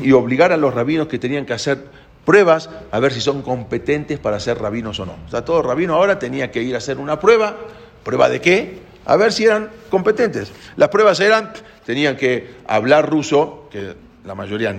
[0.00, 1.86] y obligar a los rabinos que tenían que hacer
[2.24, 5.16] pruebas a ver si son competentes para ser rabinos o no.
[5.26, 7.56] O sea, todo rabino ahora tenía que ir a hacer una prueba,
[8.02, 10.52] prueba de qué, a ver si eran competentes.
[10.76, 11.52] Las pruebas eran,
[11.84, 14.74] tenían que hablar ruso, que la mayoría,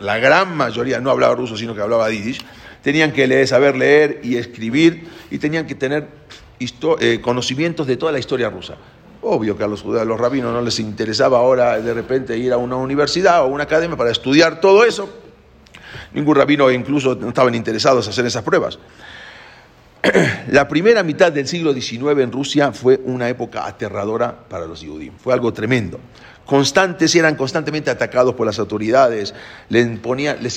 [0.00, 2.44] la gran mayoría no hablaba ruso, sino que hablaba yiddish,
[2.88, 6.08] tenían que saber leer y escribir y tenían que tener
[7.00, 8.76] eh, conocimientos de toda la historia rusa.
[9.20, 12.56] Obvio que a los, a los rabinos no les interesaba ahora de repente ir a
[12.56, 15.06] una universidad o una academia para estudiar todo eso.
[16.14, 18.78] Ningún rabino incluso no estaban interesados en hacer esas pruebas.
[20.48, 25.14] La primera mitad del siglo XIX en Rusia fue una época aterradora para los judíos.
[25.18, 26.00] Fue algo tremendo
[26.48, 29.34] constantes eran constantemente atacados por las autoridades,
[29.68, 29.86] les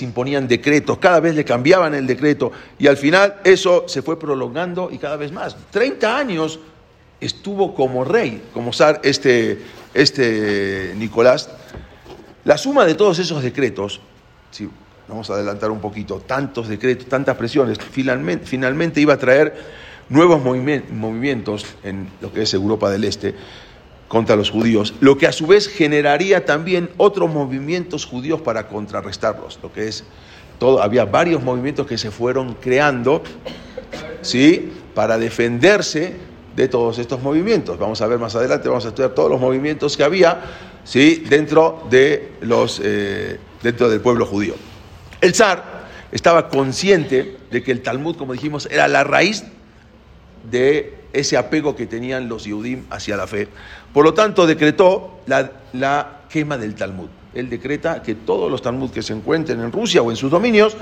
[0.02, 4.88] imponían, decretos, cada vez le cambiaban el decreto y al final eso se fue prolongando
[4.90, 5.58] y cada vez más.
[5.70, 6.62] 30 años
[7.20, 9.60] estuvo como rey, como zar este,
[9.94, 11.50] este Nicolás.
[12.46, 14.00] La suma de todos esos decretos,
[14.50, 14.70] si
[15.10, 21.66] vamos a adelantar un poquito, tantos decretos, tantas presiones, finalmente iba a traer nuevos movimientos
[21.84, 23.36] en lo que es Europa del Este
[24.12, 29.58] contra los judíos, lo que a su vez generaría también otros movimientos judíos para contrarrestarlos,
[29.64, 30.04] lo que es
[30.60, 33.24] todo, había varios movimientos que se fueron creando,
[34.22, 34.70] ¿sí?
[34.94, 36.14] Para defenderse
[36.58, 37.80] de todos estos movimientos.
[37.80, 40.42] Vamos a ver más adelante, vamos a estudiar todos los movimientos que había,
[40.84, 41.24] ¿sí?
[41.30, 44.56] Dentro de los, eh, dentro del pueblo judío.
[45.22, 49.46] El zar estaba consciente de que el Talmud, como dijimos, era la raíz
[50.52, 53.48] de ese apego que tenían los Yehudim hacia la fe.
[53.94, 57.10] Por lo tanto, decretó la, quema del Talmud.
[57.34, 60.76] Él decreta que todos los Talmud que se encuentren en Rusia o en sus dominios,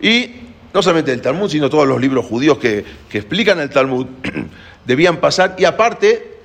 [0.00, 0.30] y
[0.72, 4.06] no solamente el Talmud, sino todos los libros judíos que, explican el Talmud,
[4.86, 6.36] debían pasar, y aparte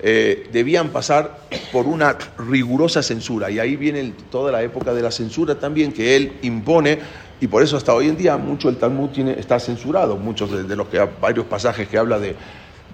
[0.00, 1.38] eh, debían pasar
[1.72, 3.50] por una rigurosa censura.
[3.50, 6.98] Y ahí viene toda la época de la censura también que él impone.
[7.40, 10.16] Y por eso hasta hoy en día mucho el Talmud está censurado.
[10.16, 12.36] Muchos de, los que varios pasajes que habla de,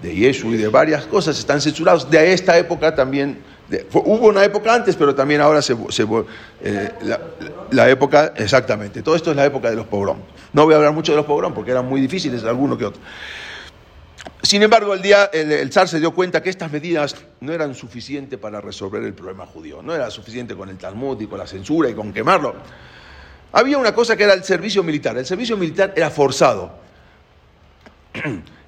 [0.01, 2.09] de Yeshua y de varias cosas están censurados.
[2.09, 3.39] De esta época también,
[3.93, 5.75] hubo una época antes, pero también ahora se,
[6.61, 6.89] eh,
[7.71, 9.01] la, época, exactamente.
[9.01, 10.21] Todo esto es la época de los pogroms.
[10.53, 13.03] No voy a hablar mucho de los pogroms porque eran muy difíciles, algunos que otros.
[14.43, 18.37] Sin embargo, el, día, el, zar se dio cuenta que estas medidas no eran suficientes
[18.39, 19.81] para resolver el problema judío.
[19.81, 22.55] No era suficiente con el Talmud y con la censura y con quemarlo.
[23.51, 25.17] Había una cosa que era el servicio militar.
[25.17, 26.86] El servicio militar era forzado.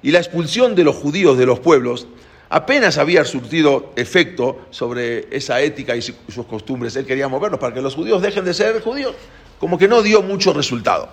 [0.02, 2.06] Y la expulsión de los judíos de los pueblos
[2.48, 6.96] apenas había surtido efecto sobre esa ética y sus costumbres.
[6.96, 9.14] Él quería moverlos para que los judíos dejen de ser judíos.
[9.58, 11.08] Como que no dio mucho resultado.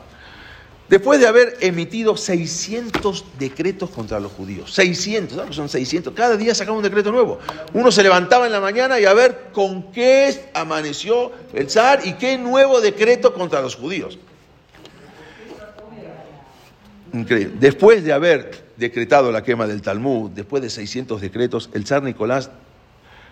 [0.89, 6.78] Después de haber emitido 600 decretos contra los judíos, 600, son 600, cada día sacaba
[6.78, 7.39] un decreto nuevo.
[7.73, 12.13] Uno se levantaba en la mañana y a ver con qué amaneció el zar y
[12.13, 14.17] qué nuevo decreto contra los judíos.
[17.12, 22.52] Después de haber decretado la quema del Talmud, después de 600 decretos, el zar Nicolás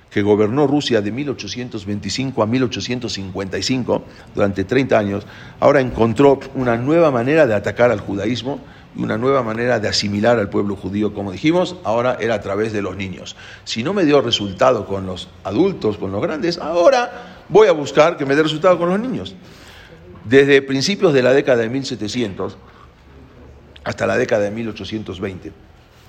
[0.10, 5.28] que gobernó Rusia de 1825 a 1855, durante 30 años,
[5.60, 8.62] ahora encontró una nueva manera de atacar al judaísmo
[8.96, 11.14] y una nueva manera de asimilar al pueblo judío.
[11.14, 13.36] Como dijimos, ahora era a través de los niños.
[13.66, 18.16] Si no me dio resultado con los adultos, con los grandes, ahora voy a buscar
[18.16, 19.36] que me dé resultado con los niños.
[20.24, 22.58] Desde principios de la década de 1700
[23.86, 25.52] hasta la década de 1820,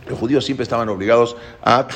[0.09, 1.87] los judíos siempre estaban obligados a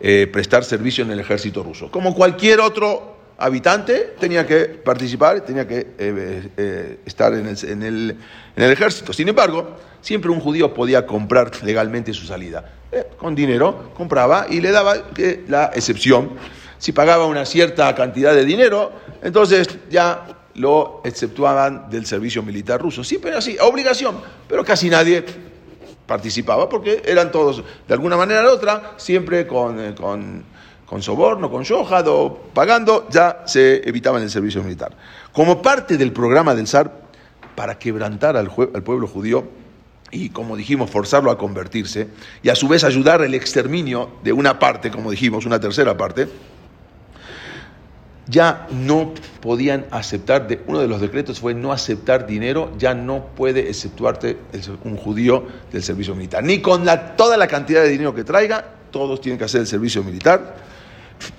[0.00, 1.90] eh, prestar servicio en el ejército ruso.
[1.90, 8.16] Como cualquier otro habitante, tenía que participar, tenía que eh, eh, estar en el,
[8.56, 9.12] ejército.
[9.12, 12.72] Sin embargo, siempre un judío podía comprar legalmente su salida.
[13.18, 14.94] con dinero compraba y le daba
[15.48, 16.30] la excepción.
[16.78, 23.04] Si pagaba una cierta cantidad de dinero, entonces ya lo exceptuaban del servicio militar ruso.
[23.04, 24.16] Siempre así, obligación,
[24.48, 25.24] pero casi nadie
[26.06, 30.44] participaba, porque eran todos, de alguna manera u otra, siempre con, eh, con,
[30.86, 34.92] con soborno, con yohad o pagando, ya se evitaban el servicio militar.
[35.32, 36.92] Como parte del programa del zar
[37.54, 39.44] para quebrantar al, al pueblo judío,
[40.12, 42.08] y como dijimos, forzarlo a convertirse,
[42.42, 46.28] y a su vez ayudar el exterminio de una parte, como dijimos, una tercera parte,
[48.28, 53.68] ya no podían aceptar, uno de los decretos fue no aceptar dinero, ya no puede
[53.68, 54.36] exceptuarte
[54.84, 56.42] un judío del servicio militar.
[56.42, 56.86] Ni con
[57.16, 60.56] toda la cantidad de dinero que traiga, todos tienen que hacer el servicio militar.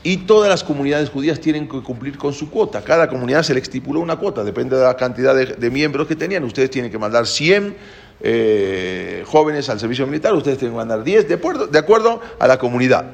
[0.02, 2.82] Y todas las comunidades judías tienen que cumplir con su cuota.
[2.82, 6.44] Cada comunidad se le estipuló una cuota, depende de la cantidad de, miembros que tenían.
[6.46, 7.76] Ustedes tienen que mandar 100
[8.22, 12.48] eh, jóvenes al servicio militar, ustedes tienen que mandar 10, de acuerdo, de acuerdo a
[12.48, 13.12] la comunidad.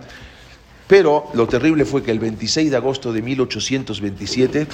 [0.93, 4.67] Pero lo terrible fue que el 26 de agosto de 1827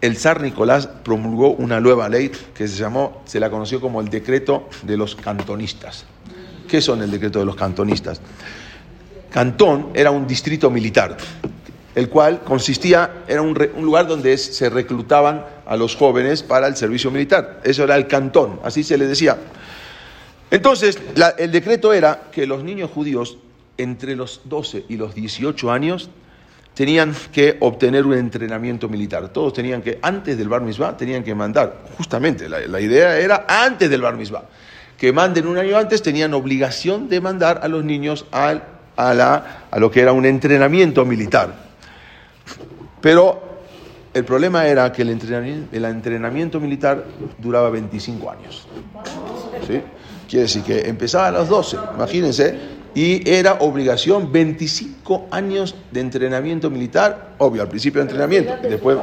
[0.00, 4.08] el zar Nicolás promulgó una nueva ley que se llamó, se la conoció como el
[4.08, 6.06] decreto de los cantonistas.
[6.66, 8.22] ¿Qué son el decreto de los cantonistas?
[9.30, 11.18] Cantón era un distrito militar,
[11.94, 17.10] el cual consistía, era un, lugar donde se reclutaban a los jóvenes para el servicio
[17.10, 17.60] militar.
[17.62, 19.36] Eso era el cantón, así se le decía.
[20.50, 20.98] Entonces,
[21.36, 23.36] el decreto era que los niños judíos
[23.78, 26.10] entre los 12 y los 18 años
[26.76, 29.30] tenían que obtener un entrenamiento militar.
[29.30, 33.88] Todos tenían que, antes del Bar Mitzvah, tenían que mandar, justamente la, idea era antes
[33.88, 34.44] del Bar Mitzvah,
[34.98, 38.60] que manden un año antes, tenían obligación de mandar a los niños a,
[38.94, 41.54] a, lo que era un entrenamiento militar.
[43.00, 43.40] Pero
[44.12, 47.04] el problema era que el entrenamiento, el entrenamiento militar
[47.38, 48.68] duraba 25 años.
[50.28, 52.58] Quiere decir que empezaba a los 12, imagínense,
[52.96, 58.96] y era obligación 25 años de entrenamiento militar, obvio, al principio de entrenamiento, y después...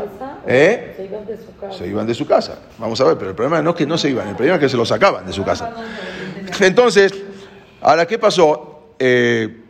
[0.47, 0.95] ¿eh?
[0.97, 1.77] Se iban de su casa.
[1.77, 2.59] Se iban de su casa.
[2.79, 4.61] Vamos a ver, pero el problema no es que no se iban, el problema es
[4.61, 5.75] que se lo sacaban de su casa.
[6.59, 7.13] Entonces,
[7.81, 8.95] ahora, ¿qué pasó?
[8.97, 9.61] Eh,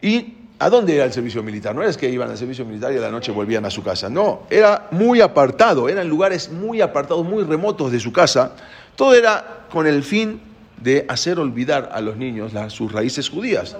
[0.00, 1.74] ¿Y a dónde era el servicio militar?
[1.74, 4.08] No es que iban al servicio militar y a la noche volvían a su casa,
[4.08, 8.52] no, era muy apartado, eran lugares muy apartados, muy remotos de su casa.
[8.96, 10.40] Todo era con el fin
[10.80, 13.76] de hacer olvidar a los niños sus raíces judías.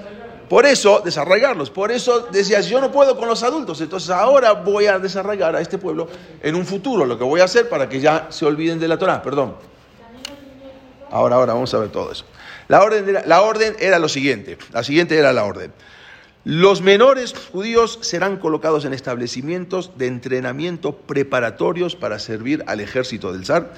[0.48, 1.70] Por eso, desarraigarlos.
[1.70, 5.60] Por eso decías, yo no puedo con los adultos, entonces ahora voy a desarraigar a
[5.60, 6.08] este pueblo
[6.42, 8.98] en un futuro, lo que voy a hacer para que ya se olviden de la
[8.98, 9.22] Torah.
[9.22, 9.56] Perdón.
[11.10, 12.24] Ahora, ahora, vamos a ver todo eso.
[12.68, 15.72] La orden, era, la orden era lo siguiente, la siguiente era la orden.
[16.44, 23.44] Los menores judíos serán colocados en establecimientos de entrenamiento preparatorios para servir al ejército del
[23.44, 23.72] zar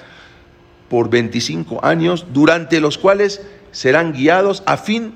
[0.89, 5.13] por 25 años, durante los cuales serán guiados a fin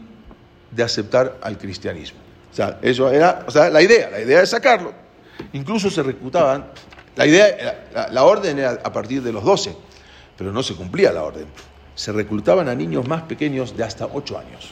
[0.71, 2.19] de aceptar al cristianismo.
[2.51, 4.93] O sea, eso era o sea, la idea, la idea es sacarlo.
[5.53, 6.65] Incluso se reclutaban,
[7.15, 9.75] la idea, la, orden era a partir de los 12,
[10.37, 11.47] pero no se cumplía la orden.
[11.95, 14.69] Se reclutaban a niños más pequeños de hasta 8 años.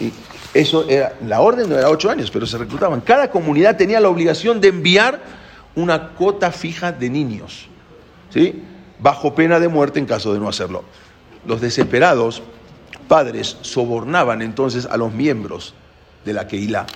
[0.00, 0.12] Y
[0.54, 3.00] eso era, la orden no era ocho años, pero se reclutaban.
[3.00, 5.20] Cada comunidad tenía la obligación de enviar
[5.74, 7.66] una cuota fija de niños,
[8.30, 8.62] ¿sí?
[9.04, 10.82] Bajo pena de muerte en caso de no hacerlo.
[11.44, 12.42] Los desesperados
[13.06, 15.74] padres sobornaban entonces a los miembros
[16.24, 16.86] de la Keilah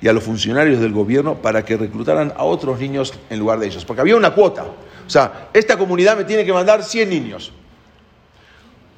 [0.00, 3.66] y a los funcionarios del gobierno para que reclutaran a otros niños en lugar de
[3.66, 4.64] ellos, porque había una cuota.
[4.64, 7.52] O sea, esta comunidad me tiene que mandar 100 niños.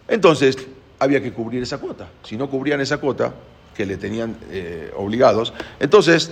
[0.07, 0.57] Entonces,
[1.01, 2.09] había que cubrir esa cuota.
[2.23, 3.35] Si no cubrían esa cuota,
[3.75, 5.53] que le tenían eh, obligados.
[5.81, 6.31] Entonces,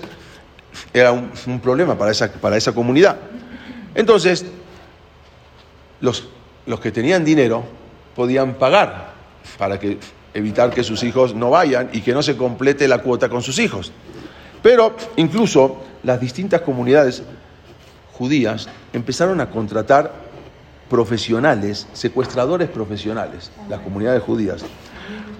[0.94, 3.16] era un, un, problema para esa, para esa comunidad.
[3.96, 4.46] Entonces,
[6.00, 6.28] los,
[6.66, 7.64] los que tenían dinero
[8.14, 9.12] podían pagar
[9.58, 9.98] para que,
[10.34, 13.58] evitar que sus hijos no vayan y que no se complete la cuota con sus
[13.58, 13.92] hijos.
[14.62, 17.22] Pero incluso las distintas comunidades
[18.12, 20.12] judías empezaron a contratar
[20.88, 24.64] profesionales, secuestradores profesionales, las comunidades judías,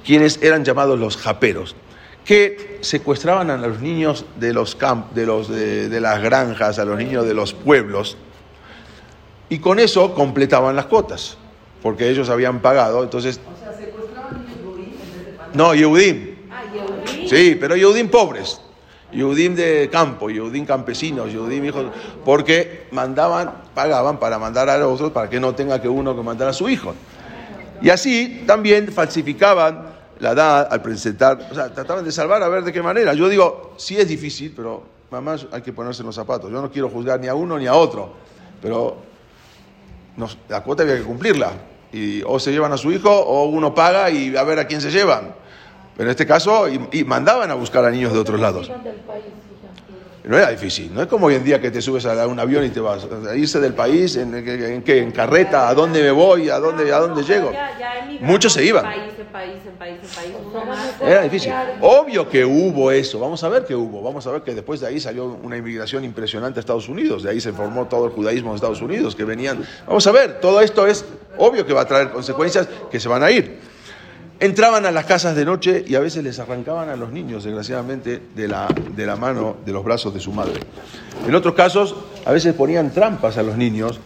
[0.04, 1.76] quienes eran llamados los japeros
[2.24, 6.84] que secuestraban a los niños de, los camp de, los, de, de, las granjas, a
[6.84, 8.16] los niños de los pueblos,
[9.50, 11.36] y con eso completaban las cuotas,
[11.82, 13.38] porque ellos habían pagado, entonces...
[13.38, 15.56] O sea, secuestraban Yehudim en vez de pagar.
[15.56, 16.36] No, Yehudim.
[16.50, 17.28] Ah, Yehudim.
[17.28, 18.60] Sí, pero Yehudim pobres.
[19.12, 21.86] Yehudim de campo, Yehudim campesinos, Yehudim hijos,
[22.24, 26.22] porque mandaban, pagaban para mandar a los otros para que no tenga que uno que
[26.22, 26.94] mandar a su hijo.
[27.82, 29.90] Y así también falsificaban
[30.20, 33.14] la edad al presentar, o sea, trataban de salvar a ver de qué manera.
[33.14, 36.52] Yo digo, sí es difícil, pero mamá hay que ponerse en los zapatos.
[36.52, 38.12] Yo no quiero juzgar ni a uno ni a otro,
[38.62, 39.09] pero
[40.48, 41.52] la cuota había que cumplirla.
[41.92, 44.80] Y o se llevan a su hijo o uno paga y a ver a quién
[44.80, 45.34] se llevan.
[45.96, 48.70] Pero en este caso, y, y mandaban a buscar a niños de otros lados.
[50.22, 52.64] No era difícil, no es como hoy en día que te subes a un avión
[52.64, 56.10] y te vas a irse del país, en, en, qué, en carreta, a dónde me
[56.10, 57.50] voy, a dónde, a dónde llego.
[58.20, 58.84] Muchos se iban.
[58.84, 60.94] País, en país, en país, en país, uno más.
[61.00, 61.52] Era difícil.
[61.80, 64.88] Obvio que hubo eso, vamos a ver que hubo, vamos a ver que después de
[64.88, 68.50] ahí salió una inmigración impresionante a Estados Unidos, de ahí se formó todo el judaísmo
[68.50, 69.64] de Estados Unidos, que venían.
[69.86, 71.02] Vamos a ver, todo esto es
[71.38, 73.69] obvio que va a traer consecuencias que se van a ir.
[74.42, 78.22] Entraban a las casas de noche y a veces les arrancaban a los niños, desgraciadamente,
[78.34, 80.60] de la, de la mano, de los brazos de su madre.
[81.28, 84.00] En otros casos, a veces ponían trampas a los niños.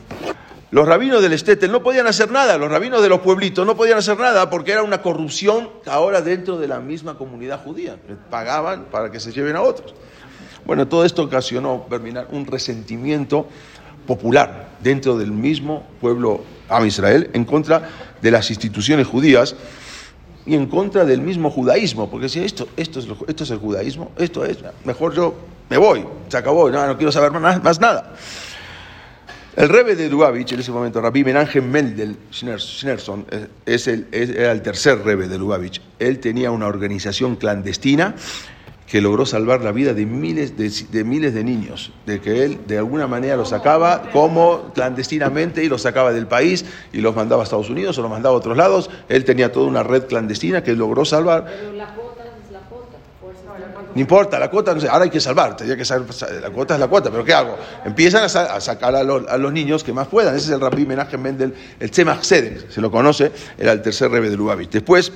[0.73, 3.99] Los rabinos del Estetel no podían hacer nada, los rabinos de los pueblitos no podían
[3.99, 7.97] hacer nada porque era una corrupción ahora dentro de la misma comunidad judía.
[8.29, 9.95] Pagaban para que se lleven a otros.
[10.65, 11.87] Bueno, todo esto ocasionó
[12.33, 13.47] un resentimiento
[14.05, 17.89] popular dentro del mismo pueblo Am Israel en contra
[18.21, 19.55] de las instituciones judías
[20.47, 24.13] y en contra del mismo judaísmo, porque si esto, esto, es, esto es el judaísmo,
[24.19, 25.35] esto es, mejor yo
[25.71, 28.15] me voy, se acabó, no, no quiero saber más, más nada.
[29.57, 33.25] El rebe de Lubavitch, en ese momento, Rabbi Menachem Mendel Schneerson,
[33.65, 35.81] es el, es, era el tercer rebe de Lubavitch.
[36.01, 38.17] Él tenía una organización clandestina
[38.87, 42.61] que logró salvar la vida de miles de, de, miles de niños, de que él
[42.67, 47.43] de alguna manera los sacaba como clandestinamente y los sacaba del país y los mandaba
[47.43, 48.91] a Estados Unidos o los mandaba a otros lados.
[49.09, 51.47] Él tenía toda una red clandestina que logró salvar.
[51.47, 52.99] Pero la cuota es la cuota.
[53.23, 53.43] Por eso
[53.95, 56.75] No importa, la cuota, no sé, ahora hay que salvar, tenía que salvar, la cuota
[56.75, 57.57] es la cuota, pero ¿qué hago?
[57.87, 60.37] Empiezan a, sa a sacar a, lo, a, los niños que más puedan.
[60.37, 64.29] Ese es el rabí Menachem Mendel, el Tzemach se lo conoce, era el tercer rebe
[64.29, 64.71] de Lubavitch.
[64.71, 65.11] Después,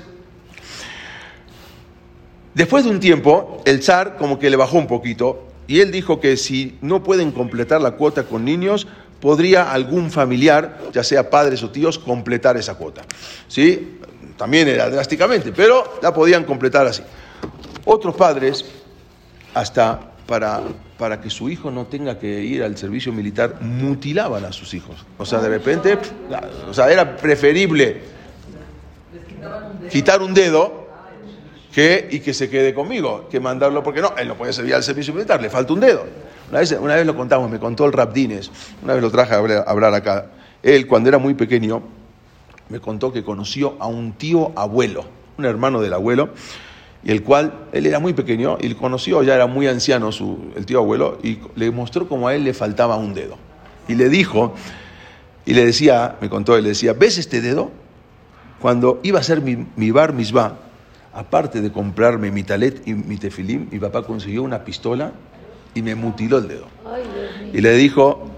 [2.58, 6.18] Después de un tiempo, el zar como que le bajó un poquito y él dijo
[6.18, 8.88] que si no pueden completar la cuota con niños,
[9.20, 13.02] podría algún familiar, ya sea padres o tíos, completar esa cuota.
[13.46, 14.00] ¿Sí?
[14.36, 17.04] También era drásticamente, pero la podían completar así.
[17.84, 18.64] Otros padres,
[19.54, 20.60] hasta para,
[20.98, 25.06] para que su hijo no tenga que ir al servicio militar, mutilaban a sus hijos.
[25.16, 25.96] O sea, de repente,
[26.68, 28.00] o sea, era preferible
[29.88, 30.87] quitar un dedo
[32.10, 35.14] y que se quede conmigo, que mandarlo, porque no, él no puede servir al servicio
[35.14, 36.04] militar, le falta un dedo.
[36.50, 38.50] Una vez, una vez lo contamos, me contó el Rabdines,
[38.82, 40.26] una vez lo traje a hablar, acá.
[40.62, 41.82] Él, cuando era muy pequeño,
[42.68, 45.04] me contó que conoció a un tío abuelo,
[45.36, 46.30] un hermano del abuelo,
[47.04, 50.66] y el cual, él era muy pequeño, y conoció, ya era muy anciano su, el
[50.66, 53.36] tío abuelo, y le mostró como a él le faltaba un dedo.
[53.86, 54.54] Y le dijo,
[55.46, 57.70] y le decía, me contó, él le decía, ¿ves este dedo?
[58.60, 60.12] cuando iba a ser mi, mi bar
[61.18, 65.10] aparte de comprarme mi talet y mi tefilim, mi papá consiguió una pistola
[65.74, 66.66] y me mutiló el dedo.
[67.52, 68.30] Y le dijo,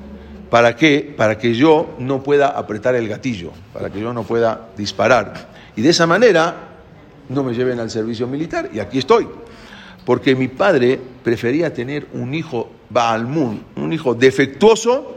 [0.48, 1.14] ¿para qué?
[1.14, 5.50] Para que yo no pueda apretar el gatillo, para que yo no pueda disparar.
[5.76, 6.56] Y de esa manera
[7.28, 8.70] no me lleven al servicio militar.
[8.72, 9.28] Y aquí estoy.
[10.06, 15.16] Porque mi padre prefería tener un hijo Baalmun, un hijo defectuoso,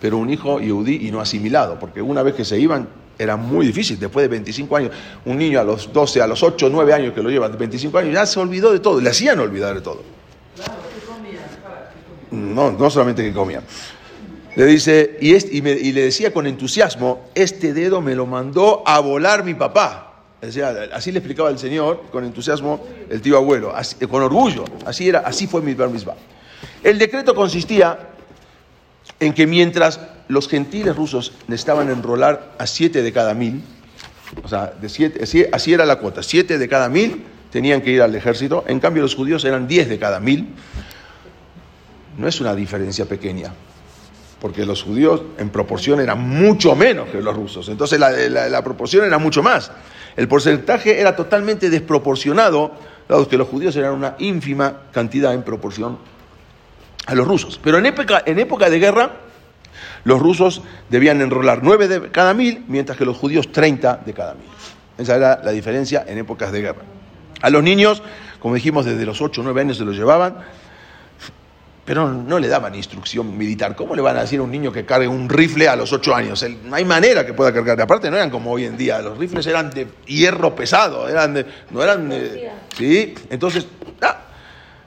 [0.00, 1.78] pero un hijo yehudí y no asimilado.
[1.78, 2.88] Porque una vez que se iban,
[3.18, 3.98] era muy difícil.
[3.98, 4.90] Después de 25 años,
[5.24, 8.14] un niño a los 12, a los 8, 9 años que lo lleva, 25 años,
[8.14, 9.00] ya se olvidó de todo.
[9.00, 10.02] Le hacían olvidar de todo.
[12.30, 13.62] No, no solamente que comían.
[14.56, 18.26] Le dice, y, es- y me- y le decía con entusiasmo, este dedo me lo
[18.26, 20.02] mandó a volar mi papá.
[20.42, 20.46] O
[20.94, 24.64] así le explicaba el Señor, con entusiasmo, el tío abuelo, así- con orgullo.
[24.84, 25.90] Así era, así fue mi bar.
[26.82, 27.98] El decreto consistía
[29.20, 29.98] en que mientras
[30.28, 33.62] los gentiles rusos necesitaban enrolar a siete de cada mil,
[34.42, 35.20] o sea, de siete,
[35.52, 39.02] así, era la cuota, siete de cada mil tenían que ir al ejército, en cambio
[39.02, 40.48] los judíos eran diez de cada mil,
[42.18, 43.52] no es una diferencia pequeña,
[44.40, 48.62] porque los judíos en proporción eran mucho menos que los rusos, entonces la, la- la
[48.64, 49.70] proporción era mucho más.
[50.16, 52.72] El porcentaje era totalmente desproporcionado,
[53.06, 55.98] dado que los judíos eran una ínfima cantidad en proporción
[57.04, 57.60] a los rusos.
[57.62, 59.10] Pero en época, en época de guerra,
[60.06, 64.34] los rusos debían enrolar 9 de cada mil, mientras que los judíos 30 de cada
[64.34, 64.46] mil.
[64.96, 66.82] Esa era la diferencia en épocas de guerra.
[67.42, 68.02] A los niños,
[68.38, 70.36] como dijimos, desde los 8 o 9 años se los llevaban,
[71.84, 73.76] pero no le daban instrucción militar.
[73.76, 76.14] ¿Cómo le van a decir a un niño que cargue un rifle a los 8
[76.14, 76.44] años?
[76.64, 77.80] No hay manera que pueda cargar.
[77.80, 79.00] Aparte, no eran como hoy en día.
[79.00, 83.66] Los rifles eran de hierro pesado, eran de- no eran de- Sí, entonces,
[84.02, 84.18] ah,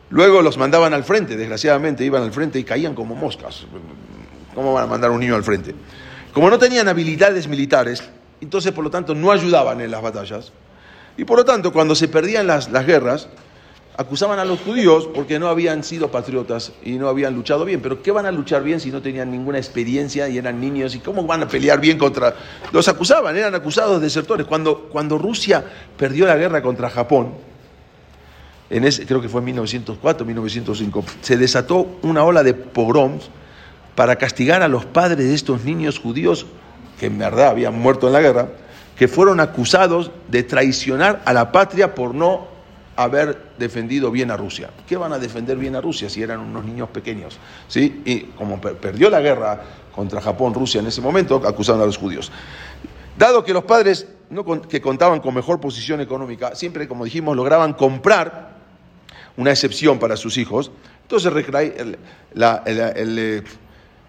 [0.10, 3.66] luego los mandaban al frente, desgraciadamente, iban al frente y caían como moscas.
[4.60, 5.74] ¿Cómo van a mandar un niño al frente?
[6.34, 8.04] Como no tenían habilidades militares,
[8.42, 10.52] entonces, por lo tanto, no ayudaban en las batallas.
[11.16, 13.30] Y por lo tanto, cuando se perdían las, las guerras,
[13.96, 17.80] acusaban a los judíos porque no habían sido patriotas y no habían luchado bien.
[17.82, 20.94] Pero ¿qué van a luchar bien si no tenían ninguna experiencia y eran niños?
[20.94, 22.36] ¿Y cómo van a pelear bien contra...?
[22.74, 24.46] Los acusaban, eran acusados de desertores.
[24.46, 25.64] Cuando, cuando Rusia
[25.96, 27.32] perdió la guerra contra Japón,
[28.70, 33.30] en ese, creo que fue en 1904, 1905, se desató una ola de pogroms
[34.00, 36.46] para castigar a los padres de estos niños judíos
[36.98, 38.48] que en verdad habían muerto en la guerra,
[38.98, 42.48] que fueron acusados de traicionar a la patria por no
[42.96, 44.70] haber defendido bien a Rusia.
[44.88, 47.38] ¿Qué van a defender bien a Rusia si eran unos niños pequeños?
[47.68, 48.02] ¿Sí?
[48.06, 51.98] Y como per- perdió la guerra contra Japón, Rusia en ese momento, acusaron a los
[51.98, 52.32] judíos.
[53.18, 54.08] Dado que los padres
[54.70, 58.52] que contaban con mejor posición económica, siempre, como dijimos, lograban comprar
[59.36, 60.72] una excepción para sus hijos,
[61.02, 61.98] entonces el,
[62.34, 63.44] la- el-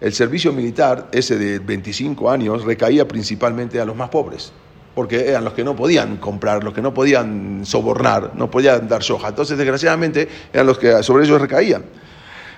[0.01, 4.51] el servicio militar, ese de 25 años, recaía principalmente a los más pobres,
[4.95, 9.03] porque eran los que no podían comprar, los que no podían sobornar, no podían dar
[9.03, 9.29] soja.
[9.29, 11.85] Entonces, desgraciadamente, eran los que sobre ellos recaían.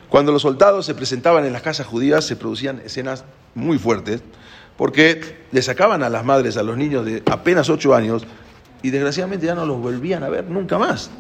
[0.07, 3.25] Cuando los soldados se presentaban en las casas judías, se producían escenas
[3.55, 4.23] muy fuertes,
[4.77, 8.25] porque le sacaban a las madres, a los niños de apenas 8 años,
[8.81, 11.11] y desgraciadamente ya no los volvían a ver nunca más.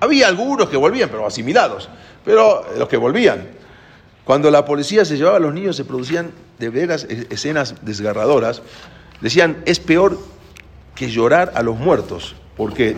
[0.00, 1.88] Había algunos que volvían, pero asimilados,
[2.24, 3.59] pero los que volvían.
[4.30, 8.62] Cuando la policía se llevaba a los niños se producían de veras e- escenas desgarradoras.
[9.20, 10.20] Decían, es peor
[10.94, 12.36] que llorar a los muertos.
[12.56, 12.94] ¿Por qué?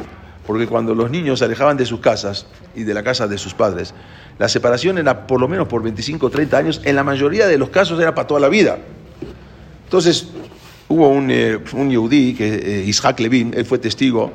[0.47, 2.45] Porque cuando los niños se alejaban de sus casas
[2.76, 3.95] y de la casa de sus padres,
[4.39, 7.57] la separación era por lo menos por 25 o 30 años, en la mayoría de
[7.57, 8.76] los casos era para toda la vida.
[9.85, 10.26] Entonces,
[10.89, 14.33] hubo un, eh, un yehudí, que, eh, Isaac Levin, él fue testigo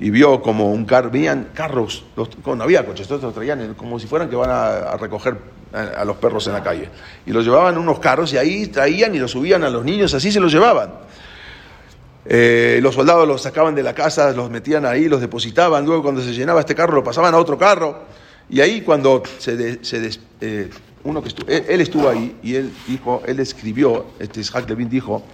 [0.00, 3.98] y vio como un carro, veían carros, los, no había coches, todos los traían como
[3.98, 5.36] si fueran que van a, recoger
[5.72, 6.88] a, los perros en la calle.
[7.26, 10.30] Y los llevaban unos carros y ahí traían y los subían a los niños, así
[10.30, 10.90] se los llevaban.
[12.26, 16.20] Eh, los soldados los sacaban de la casa, los metían ahí, los depositaban, luego cuando
[16.20, 18.04] se llenaba este carro lo pasaban a otro carro.
[18.50, 20.70] Y ahí cuando se, de- se eh,
[21.04, 25.24] uno que él, él estuvo ahí y él dijo, él escribió, este Isaac Levin dijo,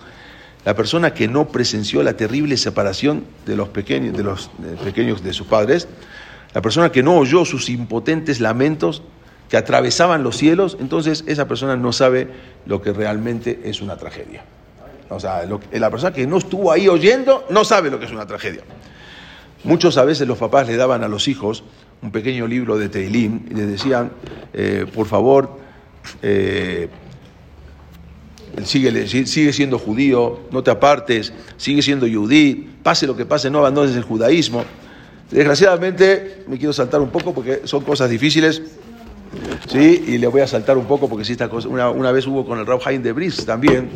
[0.64, 5.22] la persona que no presenció la terrible separación de los pequeños de los eh, pequeños
[5.22, 5.88] de sus padres,
[6.54, 9.02] la persona que no oyó sus impotentes lamentos
[9.48, 12.28] que atravesaban los cielos, entonces esa persona no sabe
[12.66, 14.44] lo que realmente es una tragedia.
[15.10, 18.26] O sea, la persona que no estuvo ahí oyendo no sabe lo que es una
[18.26, 18.62] tragedia.
[19.64, 21.62] Muchos a veces los papás le daban a los hijos
[22.02, 24.12] un pequeño libro de Teilim y les decían,
[24.52, 25.58] eh, por favor,
[26.22, 26.88] eh,
[28.62, 33.58] sigue, sigue siendo judío, no te apartes, sigue siendo yudí, pase lo que pase, no
[33.58, 34.64] abandones el judaísmo.
[35.30, 38.62] Desgraciadamente, me quiero saltar un poco porque son cosas difíciles.
[39.68, 40.04] ¿sí?
[40.06, 42.44] Y le voy a saltar un poco porque si esta cosa, una, una vez hubo
[42.46, 43.90] con el Rav Haim de Brisk también,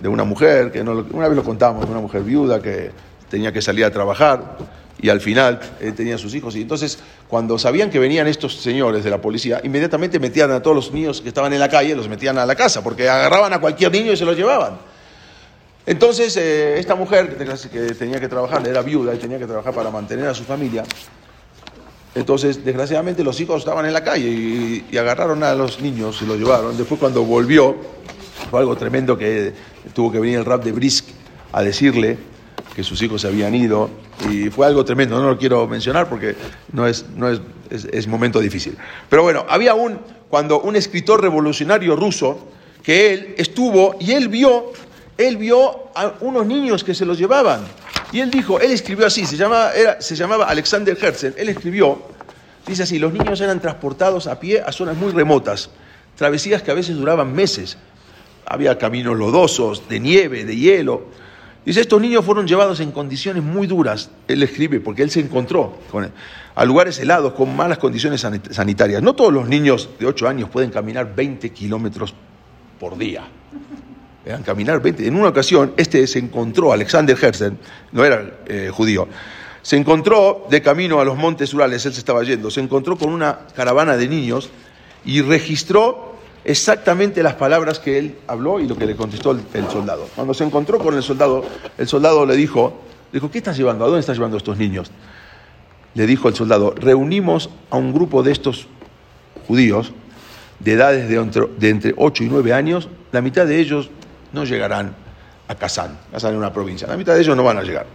[0.00, 2.90] de una mujer, que no una vez lo contamos, una mujer viuda que
[3.30, 4.58] tenía que salir a trabajar
[5.04, 6.56] y al final eh, tenía sus hijos.
[6.56, 6.98] Y entonces,
[7.28, 11.20] cuando sabían que venían estos señores de la policía, inmediatamente metían a todos los niños
[11.20, 14.12] que estaban en la calle, los metían a la casa, porque agarraban a cualquier niño
[14.12, 14.78] y se los llevaban.
[15.84, 19.90] Entonces, eh, esta mujer que tenía- que trabajar, era viuda y tenía que trabajar para
[19.90, 20.84] mantener a su familia,
[22.14, 26.26] entonces, desgraciadamente, los hijos estaban en la calle y, y agarraron a los niños y
[26.26, 26.78] los llevaron.
[26.78, 27.76] Después, cuando volvió,
[28.50, 29.52] fue algo tremendo que
[29.92, 31.06] tuvo que venir el rap de Brisk
[31.52, 32.16] a decirle
[32.74, 33.88] que sus hijos se habían ido.
[34.30, 36.34] Y fue algo tremendo, no lo quiero mencionar porque
[36.72, 38.76] no es, no es, es, momento difícil.
[39.08, 39.98] Pero bueno, había un,
[40.28, 42.48] cuando un escritor revolucionario ruso,
[42.82, 44.72] que él estuvo y él vio,
[45.16, 47.62] él vio a unos niños que se los llevaban.
[48.12, 52.00] Y él dijo, él escribió así, se, llama, era- se llamaba Alexander Herzen, él escribió,
[52.66, 55.70] dice así, los niños eran transportados a pie a zonas muy remotas,
[56.16, 57.76] travesías que a veces duraban meses.
[58.46, 61.04] Había caminos lodosos, de nieve, de hielo.
[61.64, 65.78] Dice, estos niños fueron llevados en condiciones muy duras, él escribe, porque él se encontró
[65.90, 66.10] con,
[66.54, 69.02] a lugares helados, con malas condiciones sanit- sanitarias.
[69.02, 72.14] No todos los niños de 8 años pueden caminar 20 kilómetros
[72.78, 73.22] por día.
[74.44, 75.06] Caminar 20.
[75.06, 77.58] En una ocasión, este se encontró, Alexander Herzen,
[77.92, 79.06] no era eh, judío,
[79.60, 83.10] se encontró de camino a los montes Urales, él se estaba yendo, se encontró con
[83.10, 84.50] una caravana de niños
[85.04, 86.13] y registró
[86.44, 90.08] exactamente las palabras que él habló y lo que le contestó el, soldado.
[90.14, 91.44] Cuando se encontró con el soldado,
[91.78, 92.80] el soldado le dijo,
[93.12, 93.84] dijo, ¿qué estás llevando?
[93.84, 94.90] ¿A dónde estás llevando a estos niños?
[95.94, 98.66] Le dijo el soldado, reunimos a un grupo de estos
[99.46, 99.92] judíos
[100.60, 103.90] de edades de entre, de entre 8 y 9 años, la mitad de ellos
[104.32, 104.94] no llegarán
[105.48, 105.98] a Kazán.
[106.10, 106.86] Kazán es una provincia.
[106.86, 107.86] La mitad de ellos no van a llegar.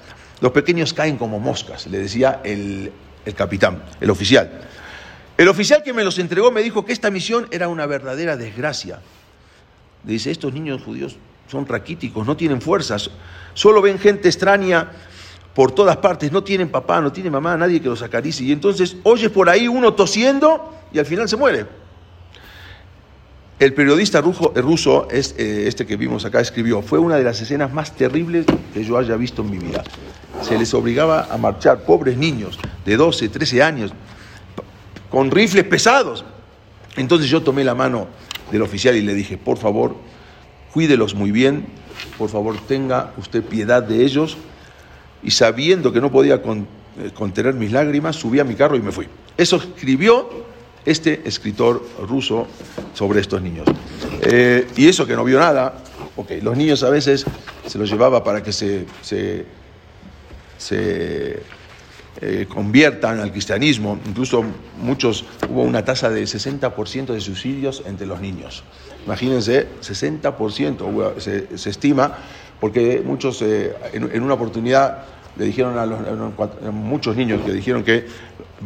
[0.41, 2.91] Los pequeños caen como moscas, le decía el,
[3.25, 4.49] el capitán, el oficial.
[5.39, 8.99] El oficial que me los entregó me dijo que esta misión era una verdadera desgracia.
[10.03, 11.15] Dice, estos niños judíos
[11.49, 13.09] son raquíticos, no tienen fuerzas,
[13.53, 14.91] solo ven gente extraña
[15.55, 18.47] por todas partes, no tienen papá, no tienen mamá, nadie que los acaricie.
[18.47, 21.65] Y entonces oyes por ahí uno tosiendo y al final se muere.
[23.59, 27.39] El periodista ruso, ruso es, eh, este que vimos acá, escribió, fue una de las
[27.39, 29.85] escenas más terribles que yo haya visto en mi vida.
[30.41, 33.93] Se les obligaba a marchar, pobres niños de 12, 13 años,
[35.09, 36.25] con rifles pesados.
[36.95, 38.07] Entonces yo tomé la mano
[38.51, 39.95] del oficial y le dije, por favor,
[40.73, 41.65] cuídelos muy bien,
[42.17, 44.37] por favor tenga usted piedad de ellos.
[45.21, 48.91] Y sabiendo que no podía eh, contener mis lágrimas, subí a mi carro y me
[48.91, 49.07] fui.
[49.37, 50.29] Eso escribió
[50.85, 52.47] este escritor ruso
[52.93, 53.67] sobre estos niños.
[54.21, 55.83] Eh, y eso que no vio nada,
[56.15, 57.25] ok, los niños a veces
[57.65, 59.45] se los llevaba para que se, se,
[60.57, 61.41] se,
[62.21, 64.43] eh, conviertan al cristianismo, incluso
[64.81, 68.63] muchos, hubo una tasa de 60% de suicidios entre los niños.
[69.05, 72.13] Imagínense, 60% hubo- se, se estima,
[72.59, 75.05] porque muchos eh, en, una oportunidad
[75.37, 75.99] le dijeron a, los,
[76.73, 78.05] muchos niños que dijeron que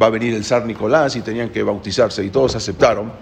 [0.00, 3.12] va a venir el zar Nicolás y tenían que bautizarse y todos aceptaron.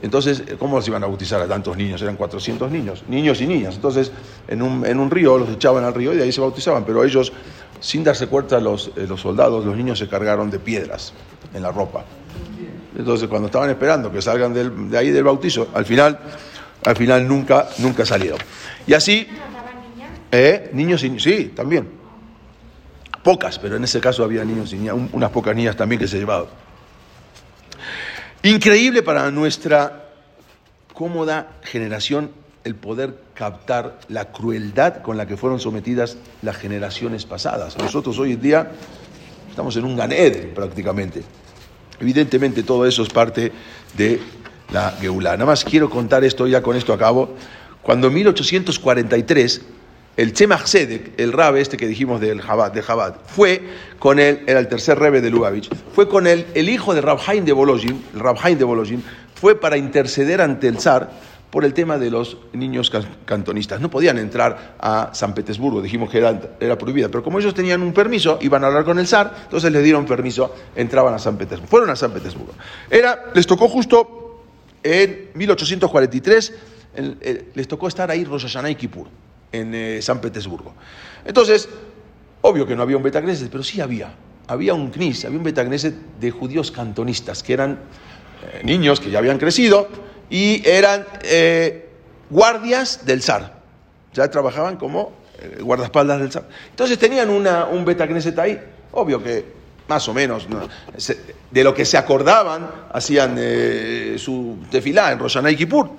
[0.00, 2.00] Entonces, ¿cómo se iban a bautizar a tantos niños?
[2.02, 3.74] Eran 400 niños, niños y niñas.
[3.74, 4.12] Entonces,
[4.46, 6.84] en un, en un río los echaban al río y de ahí se bautizaban.
[6.84, 7.32] Pero ellos,
[7.80, 11.12] sin darse cuenta, los, eh, los soldados, los niños se cargaron de piedras
[11.54, 12.04] en la ropa.
[12.96, 16.18] Entonces, cuando estaban esperando que salgan de ahí del bautizo, al final,
[16.84, 18.38] al final nunca, nunca salieron.
[18.86, 19.28] Y así,
[20.32, 20.70] ¿eh?
[20.72, 21.88] niños y sí, también.
[23.22, 26.08] Pocas, pero en ese caso había niños y niñas, un- unas pocas niñas también que
[26.08, 26.46] se llevaban.
[28.42, 30.04] Increíble para nuestra
[30.94, 32.30] cómoda generación
[32.68, 37.78] el poder captar la crueldad con la que fueron sometidas las generaciones pasadas.
[37.78, 38.70] Nosotros hoy en día
[39.48, 41.22] estamos en un Ganeden prácticamente.
[41.98, 43.50] Evidentemente todo eso es parte
[43.96, 44.20] de
[44.70, 45.32] la Geulá.
[45.32, 47.34] Nada más quiero contar esto, ya con esto acabo.
[47.82, 49.62] Cuando en 1843
[50.18, 53.62] el Tzemach Tzedek, el rabe este que dijimos del Chabad, de Chabad, fue
[53.98, 57.20] con él, era el tercer rebe de Lubavitch, fue con él, el hijo de Rab
[57.24, 59.02] Haim de Bolojin, el de Bolojin,
[59.34, 61.08] fue para interceder ante el zar
[61.50, 63.80] por el tema de los niños can- cantonistas.
[63.80, 67.92] No podían entrar a San Petersburgo, dijimos que era, prohibida, pero como ellos tenían un
[67.94, 71.70] permiso, iban a hablar con el zar, entonces les dieron permiso, entraban a San Petersburgo.
[71.70, 72.52] Fueron a San Petersburgo.
[72.90, 74.42] Era, les tocó justo
[74.82, 76.52] en 1843,
[76.94, 79.06] el- el- les tocó estar ahí Rosh Hashanah y Kippur,
[79.52, 80.74] en eh, San Petersburgo.
[81.24, 81.68] Entonces,
[82.42, 84.12] obvio que no había un Betagneset, pero sí había.
[84.46, 87.78] Había un Knis, había un Betagneset de judíos cantonistas, que eran
[88.52, 89.88] eh, niños que ya habían crecido
[90.30, 91.88] y eran eh,
[92.30, 93.58] guardias del zar.
[94.14, 96.48] Ya trabajaban como eh, guardaespaldas del zar.
[96.70, 98.60] Entonces tenían una, un Betagneset ahí.
[98.92, 99.58] Obvio que
[99.88, 100.46] más o menos,
[101.50, 105.90] de lo que se acordaban, hacían eh, su tefilá en Rosh Hashanah y Kippur.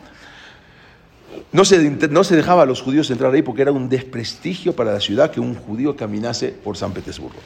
[1.52, 4.94] No se, no se dejaba a los judíos entrar ahí porque era un desprestigio para
[4.94, 7.40] la ciudad que un judío caminase por San Petersburgo.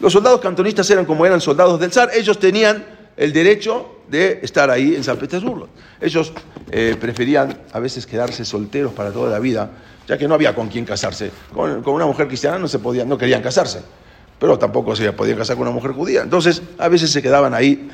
[0.00, 2.84] Los soldados cantonistas eran como eran soldados del zar, ellos tenían
[3.16, 5.68] el derecho de estar ahí en San Petersburgo.
[6.00, 6.32] Ellos
[6.70, 9.70] eh, preferían a veces quedarse solteros para toda la vida,
[10.06, 11.30] ya que no había con quién casarse.
[11.52, 13.80] Con, una mujer cristiana no se podían, no querían casarse,
[14.38, 16.22] pero tampoco se podían casar con una mujer judía.
[16.22, 17.88] Entonces, a veces se quedaban ahí.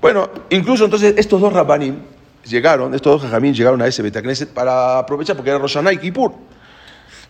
[0.00, 1.96] Bueno, incluso entonces estos dos rabanim
[2.44, 5.98] llegaron, estos dos jajamín llegaron a ese Betacneset para aprovechar, porque era Rosh Hashanah y
[5.98, 6.32] Kippur.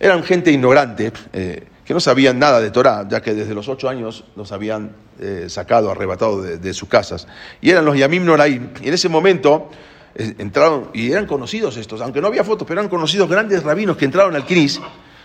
[0.00, 4.24] Eran gente ignorante, eh, no sabían nada de Torah, ya que desde los ocho años
[4.36, 7.26] los habían eh, sacado, arrebatado de, sus casas.
[7.61, 8.70] Y eran los Yamim Noraim.
[8.82, 9.70] Y en ese momento
[10.14, 14.05] entraron, y eran conocidos estos, aunque no había fotos, pero eran conocidos grandes rabinos que
[14.05, 14.80] entraron al Knis,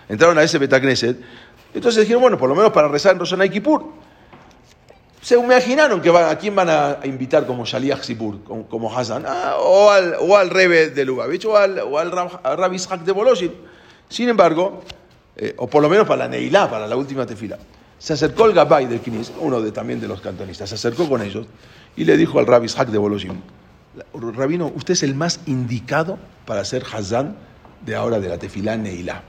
[0.09, 1.17] entraron a ese Betacneset.
[1.73, 3.83] Entonces dijeron, bueno, por lo menos para rezar en Kippur.
[5.21, 9.25] Se imaginaron que van- a quién van a, invitar como Shaliach Sipur, como, como Hassan,
[9.27, 11.81] Ah, o, al, o al Rebe de Lubavitch, o al,
[12.43, 13.53] Rabbi Ishak de Boloshin.
[14.07, 14.83] Sin embargo,
[15.37, 17.57] eh, o por lo menos para la Neilá, para la última tefila,
[17.99, 21.21] se acercó el Gabay del Knis, uno de, también de los cantonistas, se acercó con
[21.21, 21.47] ellos
[21.95, 23.41] y le dijo al Rabbi Ishak de Boloshin,
[24.13, 27.35] Rabino, usted es el más indicado para ser Hassan
[27.85, 29.23] de ahora de la tefilá Neilá.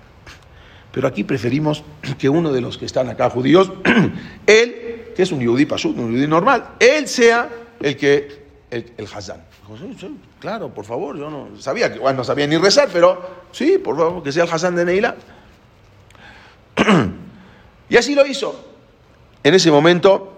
[0.92, 1.84] Pero aquí preferimos
[2.18, 3.72] que uno de los que están acá judíos,
[4.46, 7.48] él, que es un yudí pashut, un yudí normal, él sea
[7.80, 9.42] el que, el, el Hazán.
[9.62, 12.88] Dijo, "Sí, sí, claro, por favor, yo no sabía, que bueno, no sabía ni rezar,
[12.92, 15.16] pero sí, por favor, que sea el Hazán de Neila.
[17.88, 18.64] y así lo hizo.
[19.42, 20.36] En ese momento,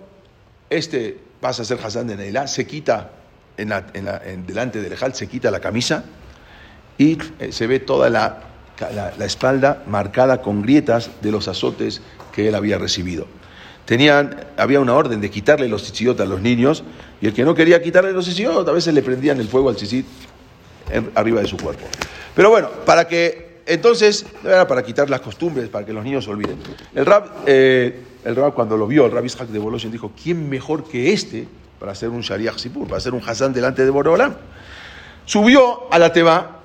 [0.69, 3.11] este pasa a ser Hazán de Neila, se quita,
[3.57, 6.05] en la- en la- en- delante del Ejal, se quita la camisa,
[6.99, 8.43] y eh, se ve toda la,
[9.25, 12.01] espalda marcada con grietas de los azotes
[12.33, 13.27] que él había recibido.
[13.85, 16.85] Tenían, había una orden de quitarle los tzitzit a los niños
[17.21, 19.77] y el que no quería quitarle los tzitzit, a veces le prendían el fuego al
[20.91, 21.85] en- arriba de su cuerpo.
[22.35, 26.31] Pero bueno, para que entonces, era para quitar las costumbres, para que los niños se
[26.31, 26.59] olviden.
[26.95, 30.49] El rab, eh, el rab cuando lo vio, el rab Ishak de Boloshin dijo, ¿quién
[30.49, 31.47] mejor que este
[31.79, 34.35] para hacer un Shariach Sipur, para hacer un Hassan delante de Boreolam?
[35.25, 36.61] Subió a la Teba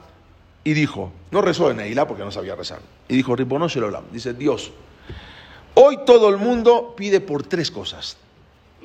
[0.63, 3.67] y dijo, no rezó en Neilá porque no sabía rezar, y dijo, Ribono
[4.11, 4.71] dice Dios,
[5.75, 8.17] hoy todo el mundo pide por tres cosas.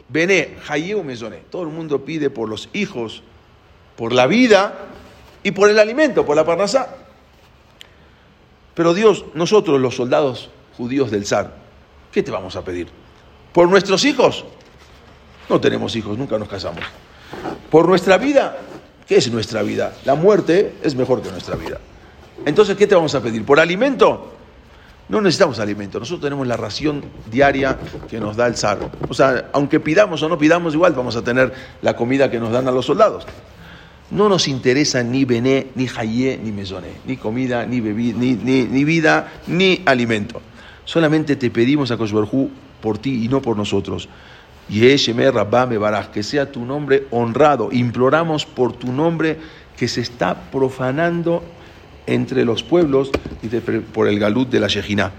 [0.08, 3.22] Bené, Hayeu Mezoné, todo el mundo pide por los hijos,
[3.96, 4.74] por la vida
[5.42, 6.96] y por el alimento, por la parnasá.
[8.74, 11.56] Pero Dios, nosotros los soldados judíos del zar,
[12.12, 12.88] ¿qué te vamos a pedir?
[13.52, 14.44] ¿Por nuestros hijos?
[15.48, 16.84] No tenemos hijos, nunca nos casamos.
[17.70, 18.56] ¿Por nuestra vida?
[19.06, 19.94] ¿Qué es nuestra vida?
[20.04, 21.78] La muerte es mejor que nuestra vida.
[22.46, 23.44] Entonces, ¿qué te vamos a pedir?
[23.44, 24.34] ¿Por alimento?
[25.08, 27.76] No necesitamos alimento, nosotros tenemos la ración diaria
[28.08, 28.78] que nos da el zar.
[29.08, 31.52] O sea, aunque pidamos o no pidamos, igual vamos a tener
[31.82, 33.26] la comida que nos dan a los soldados.
[34.10, 38.84] No nos interesa ni bené, ni hayé, ni mesoné, ni comida, ni, bebi- ni, ni,
[38.84, 40.40] vida, ni alimento.
[40.84, 42.50] Solamente te pedimos a Koshberhu
[42.80, 44.08] por ti y no por nosotros.
[44.68, 47.68] Yesheme Rabbame Baraj, que sea tu nombre honrado.
[47.70, 49.38] Imploramos por tu nombre
[49.76, 51.42] que se está profanando
[52.06, 53.10] entre los pueblos
[53.42, 53.48] y
[53.92, 55.12] por el galut de la Shejina.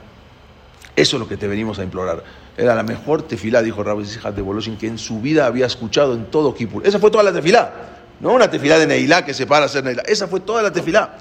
[0.96, 2.24] Eso es lo que te venimos a implorar.
[2.58, 6.14] Era la mejor tefilá, dijo Rabbi Zihad de Boloshin, que en su vida había escuchado
[6.14, 6.86] en todo Kippur.
[6.86, 8.01] Esa fue toda la tefilá.
[8.22, 10.04] No una tefilá de Neilá que se para a hacer Neilá.
[10.06, 11.18] Esa fue toda la tefilá.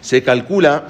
[0.00, 0.84] Se calcula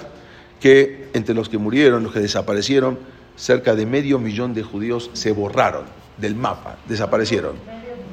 [0.61, 2.99] que entre los que murieron, los que desaparecieron,
[3.37, 5.85] cerca de medio millón de judíos se borraron
[6.17, 7.57] del mapa, desaparecieron.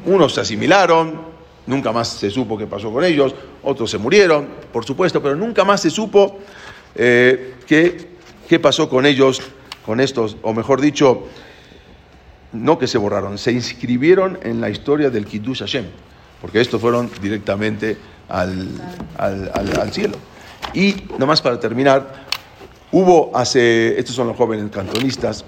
[0.05, 1.21] Unos se asimilaron,
[1.65, 3.33] nunca más se supo qué pasó con ellos,
[3.63, 6.39] otros se murieron, por supuesto, pero nunca más se supo
[6.95, 8.09] eh, qué,
[8.47, 9.41] qué pasó con ellos,
[9.85, 11.27] con estos, o mejor dicho,
[12.51, 15.85] no que se borraron, se inscribieron en la historia del Kiddush Hashem,
[16.43, 17.95] porque estos fueron directamente
[18.27, 18.67] al,
[19.17, 20.17] al- cielo.
[20.73, 22.25] Y nomás para terminar,
[22.91, 25.45] hubo hace, estos son los jóvenes cantonistas,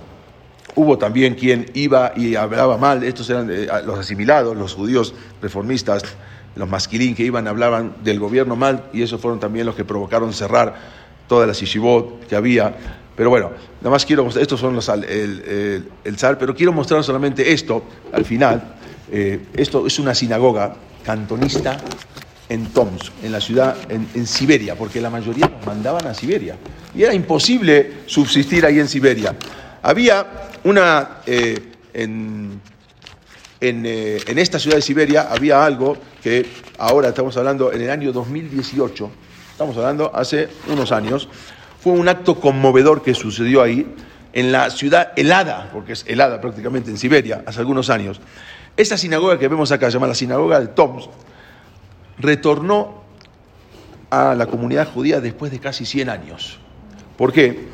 [0.74, 6.04] hubo también quien iba y hablaba mal, estos eran eh, los asimilados, los judíos reformistas,
[6.56, 10.32] los masquilín que iban, hablaban del gobierno mal, y esos fueron también los que provocaron
[10.32, 10.76] cerrar
[11.28, 12.74] todas las yeshivot que había.
[13.18, 16.72] Pero bueno, nada más quiero mostrar, estos son los, el, el, el zar, pero quiero
[16.72, 17.84] mostrar solamente esto
[18.14, 18.76] al final.
[19.12, 21.78] Eh, esto es una sinagoga cantonista
[22.50, 26.56] en Tomsk, en la ciudad, en, Siberia, porque la mayoría nos mandaban a Siberia.
[26.96, 29.36] Y era imposible subsistir ahí en Siberia.
[29.82, 30.26] Había
[30.64, 32.62] una, eh, en,
[33.62, 36.46] eh, en esta ciudad de Siberia había algo que
[36.78, 39.10] ahora estamos hablando en el año 2018,
[39.52, 41.28] estamos hablando hace unos años,
[41.80, 43.88] fue un acto conmovedor que sucedió ahí
[44.34, 48.20] en la ciudad helada, porque es helada prácticamente en Siberia, hace algunos años,
[48.78, 51.10] esa sinagoga que vemos acá, llamada la sinagoga de Toms,
[52.18, 53.04] retornó
[54.10, 56.60] a la comunidad judía después de casi 100 años.
[57.18, 57.68] ¿Por qué?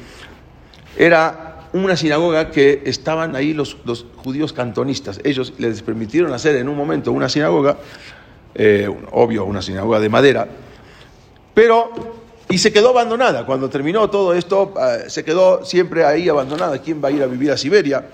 [0.98, 3.78] Era una sinagoga que estaban ahí los,
[4.18, 5.20] judíos cantonistas.
[5.24, 7.78] Ellos les permitieron hacer en un momento una sinagoga,
[8.56, 10.48] eh, obvio, una sinagoga de madera,
[11.54, 11.92] pero
[12.50, 13.46] y se quedó abandonada.
[13.46, 16.80] Cuando terminó todo esto, eh, se quedó siempre ahí abandonada.
[16.80, 18.06] ¿Quién va a ir a vivir a Siberia?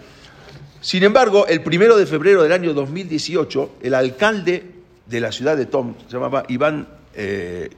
[0.87, 4.63] Sin embargo, el primero de febrero del año 2018, el alcalde
[5.05, 7.71] de la ciudad de Tom, se llamaba Iván eh,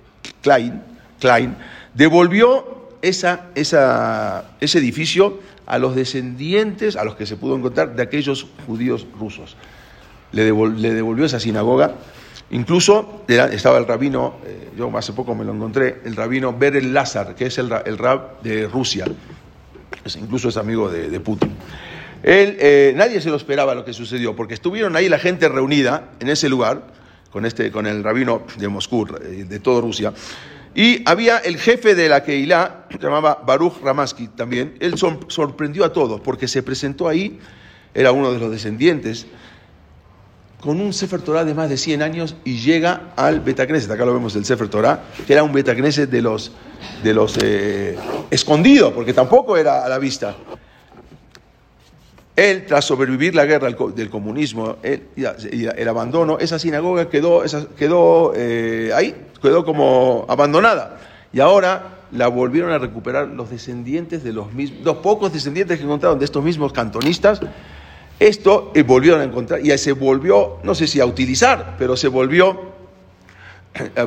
[0.44, 0.80] Klein,
[1.20, 1.56] Klein,
[1.96, 8.46] devolvió esa, ese edificio a los descendientes, a los que se pudo encontrar, de aquellos
[8.68, 9.58] judíos rusos.
[10.32, 11.96] Le, devol, le devolvió esa sinagoga.
[12.52, 17.34] Incluso estaba el rabino, eh, yo hace poco me lo encontré, el rabino Berel Lazar,
[17.34, 19.06] que es el, rab de Rusia.
[20.16, 21.56] Incluso es amigo de Putin.
[22.24, 26.30] Eh, nadie se lo esperaba lo que sucedió, porque estuvieron ahí la gente reunida en
[26.30, 26.84] ese lugar,
[27.32, 30.14] con, este, con el rabino de Moscú, eh, de toda Rusia,
[30.76, 35.84] y había el jefe de la Keilah, se llamaba Baruch Ramaski también, él sor sorprendió
[35.86, 37.40] a todos, porque se presentó ahí,
[37.94, 39.26] era uno de los descendientes,
[40.62, 44.14] con un Sefer Torah de más de 100 años y llega al Betacneset, acá lo
[44.14, 46.52] vemos el Sefer Torah, que era un Betacneset de los,
[47.02, 47.98] de los eh,
[48.30, 50.36] escondidos, porque tampoco era a la vista.
[52.40, 57.44] Él, tras sobrevivir la guerra del comunismo y el abandono, esa sinagoga quedó,
[57.78, 61.00] quedó eh, ahí, quedó como abandonada.
[61.34, 65.84] Y ahora la volvieron a recuperar los descendientes de los mismos, los pocos descendientes que
[65.84, 67.42] encontraron de estos mismos cantonistas.
[68.20, 72.08] Esto eh, volvieron a encontrar y se volvió, no sé si a utilizar, pero se
[72.08, 72.72] volvió,
[73.74, 74.04] eh,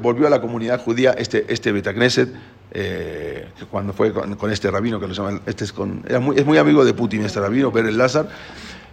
[0.00, 2.30] volvió a la comunidad judía este, este Betacneset
[2.72, 6.36] eh, cuando fue con, con, este rabino que lo llaman, este es, con, era muy,
[6.36, 8.28] es muy amigo de Putin, este rabino, Berel Lázar.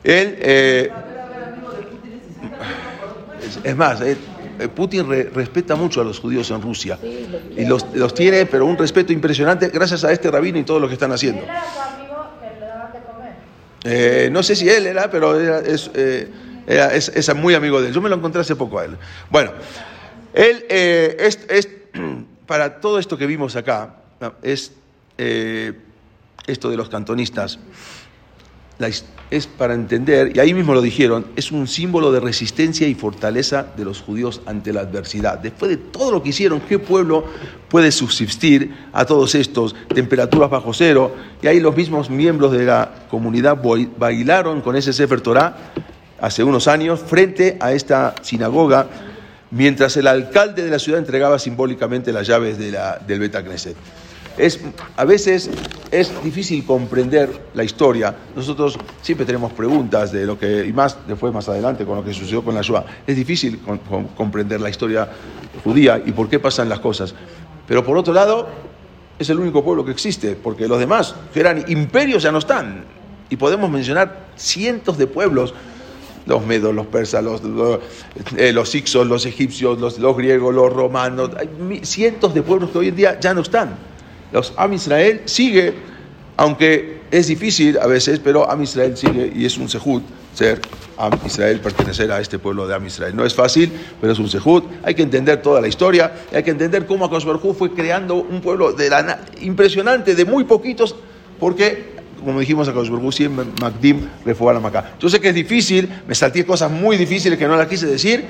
[0.04, 0.92] Él, eh,
[3.42, 4.18] es, es, más, eh,
[4.74, 6.98] Putin re, respeta mucho a los judíos en Rusia
[7.58, 10.88] y los, los tiene, pero un respeto impresionante gracias a este rabino y todo lo
[10.88, 11.44] que están haciendo.
[13.86, 16.28] Eh, no sé si él era, pero era, es, eh,
[16.66, 17.94] era, es, es, muy amigo de él.
[17.94, 18.98] Yo me lo encontré hace poco a él.
[19.30, 19.52] Bueno,
[20.34, 21.70] él eh, es,
[22.46, 23.96] para todo esto que vimos acá,
[24.41, 24.74] es
[25.18, 25.74] eh,
[26.48, 27.60] esto de los cantonistas,
[29.32, 33.66] es para entender, y ahí mismo lo dijeron, es un símbolo de resistencia y fortaleza
[33.76, 35.39] de los judíos ante la adversidad.
[35.39, 37.26] Después de todo lo que hicieron, ¿qué pueblo
[37.70, 41.16] puede subsistir a todos estos temperaturas bajo cero?
[41.41, 43.60] Y ahí los mismos miembros de la comunidad
[43.98, 45.58] bailaron con ese Sefer Torah
[46.20, 48.88] hace unos años frente a esta sinagoga
[49.56, 53.76] mientras el alcalde de la ciudad entregaba simbólicamente las llaves de la, del Betacneset.
[54.38, 54.60] Es,
[54.97, 55.49] a veces
[55.91, 58.14] es difícil comprender la historia.
[58.36, 62.14] Nosotros siempre tenemos preguntas de lo que, y más después, más adelante, con lo que
[62.14, 62.86] sucedió con la Shoah.
[63.08, 65.08] Es difícil con, con, comprender la historia
[65.64, 67.16] judía y por qué pasan las cosas.
[67.66, 68.49] Pero por otro lado,
[69.18, 72.84] es el único pueblo que existe, porque los demás, que eran imperios, ya no están.
[73.30, 75.53] Y podemos mencionar cientos de pueblos
[76.26, 77.80] los medos, los persas, los, los,
[78.38, 82.80] eh, los ixos, los egipcios, los, los, griegos, los romanos, hay cientos de pueblos que
[82.80, 83.76] hoy en día ya no están.
[84.32, 85.74] Los Am Israel sigue,
[86.38, 90.02] aunque es difícil a veces, pero Am Israel sigue y es un sejud
[90.34, 90.62] ser
[90.98, 93.16] Am Israel, pertenecer a este pueblo de Am Israel.
[93.16, 94.64] No es fácil, pero es un sejud.
[94.84, 97.26] Hay que entender toda la historia, hay que entender cómo Akash
[97.58, 100.96] fue creando un pueblo de la, impresionante, de muy poquitos,
[101.40, 104.07] porque como dijimos a Kadosh siempre Magdim
[104.61, 104.93] Macá.
[104.99, 108.26] Yo sé que es difícil, me salté cosas muy difíciles que no las quise decir,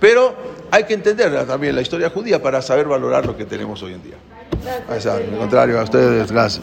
[0.00, 0.34] pero
[0.70, 4.02] hay que entender también la historia judía para saber valorar lo que tenemos hoy en
[4.02, 4.16] día.
[4.88, 6.62] Al contrario, a ustedes, gracias.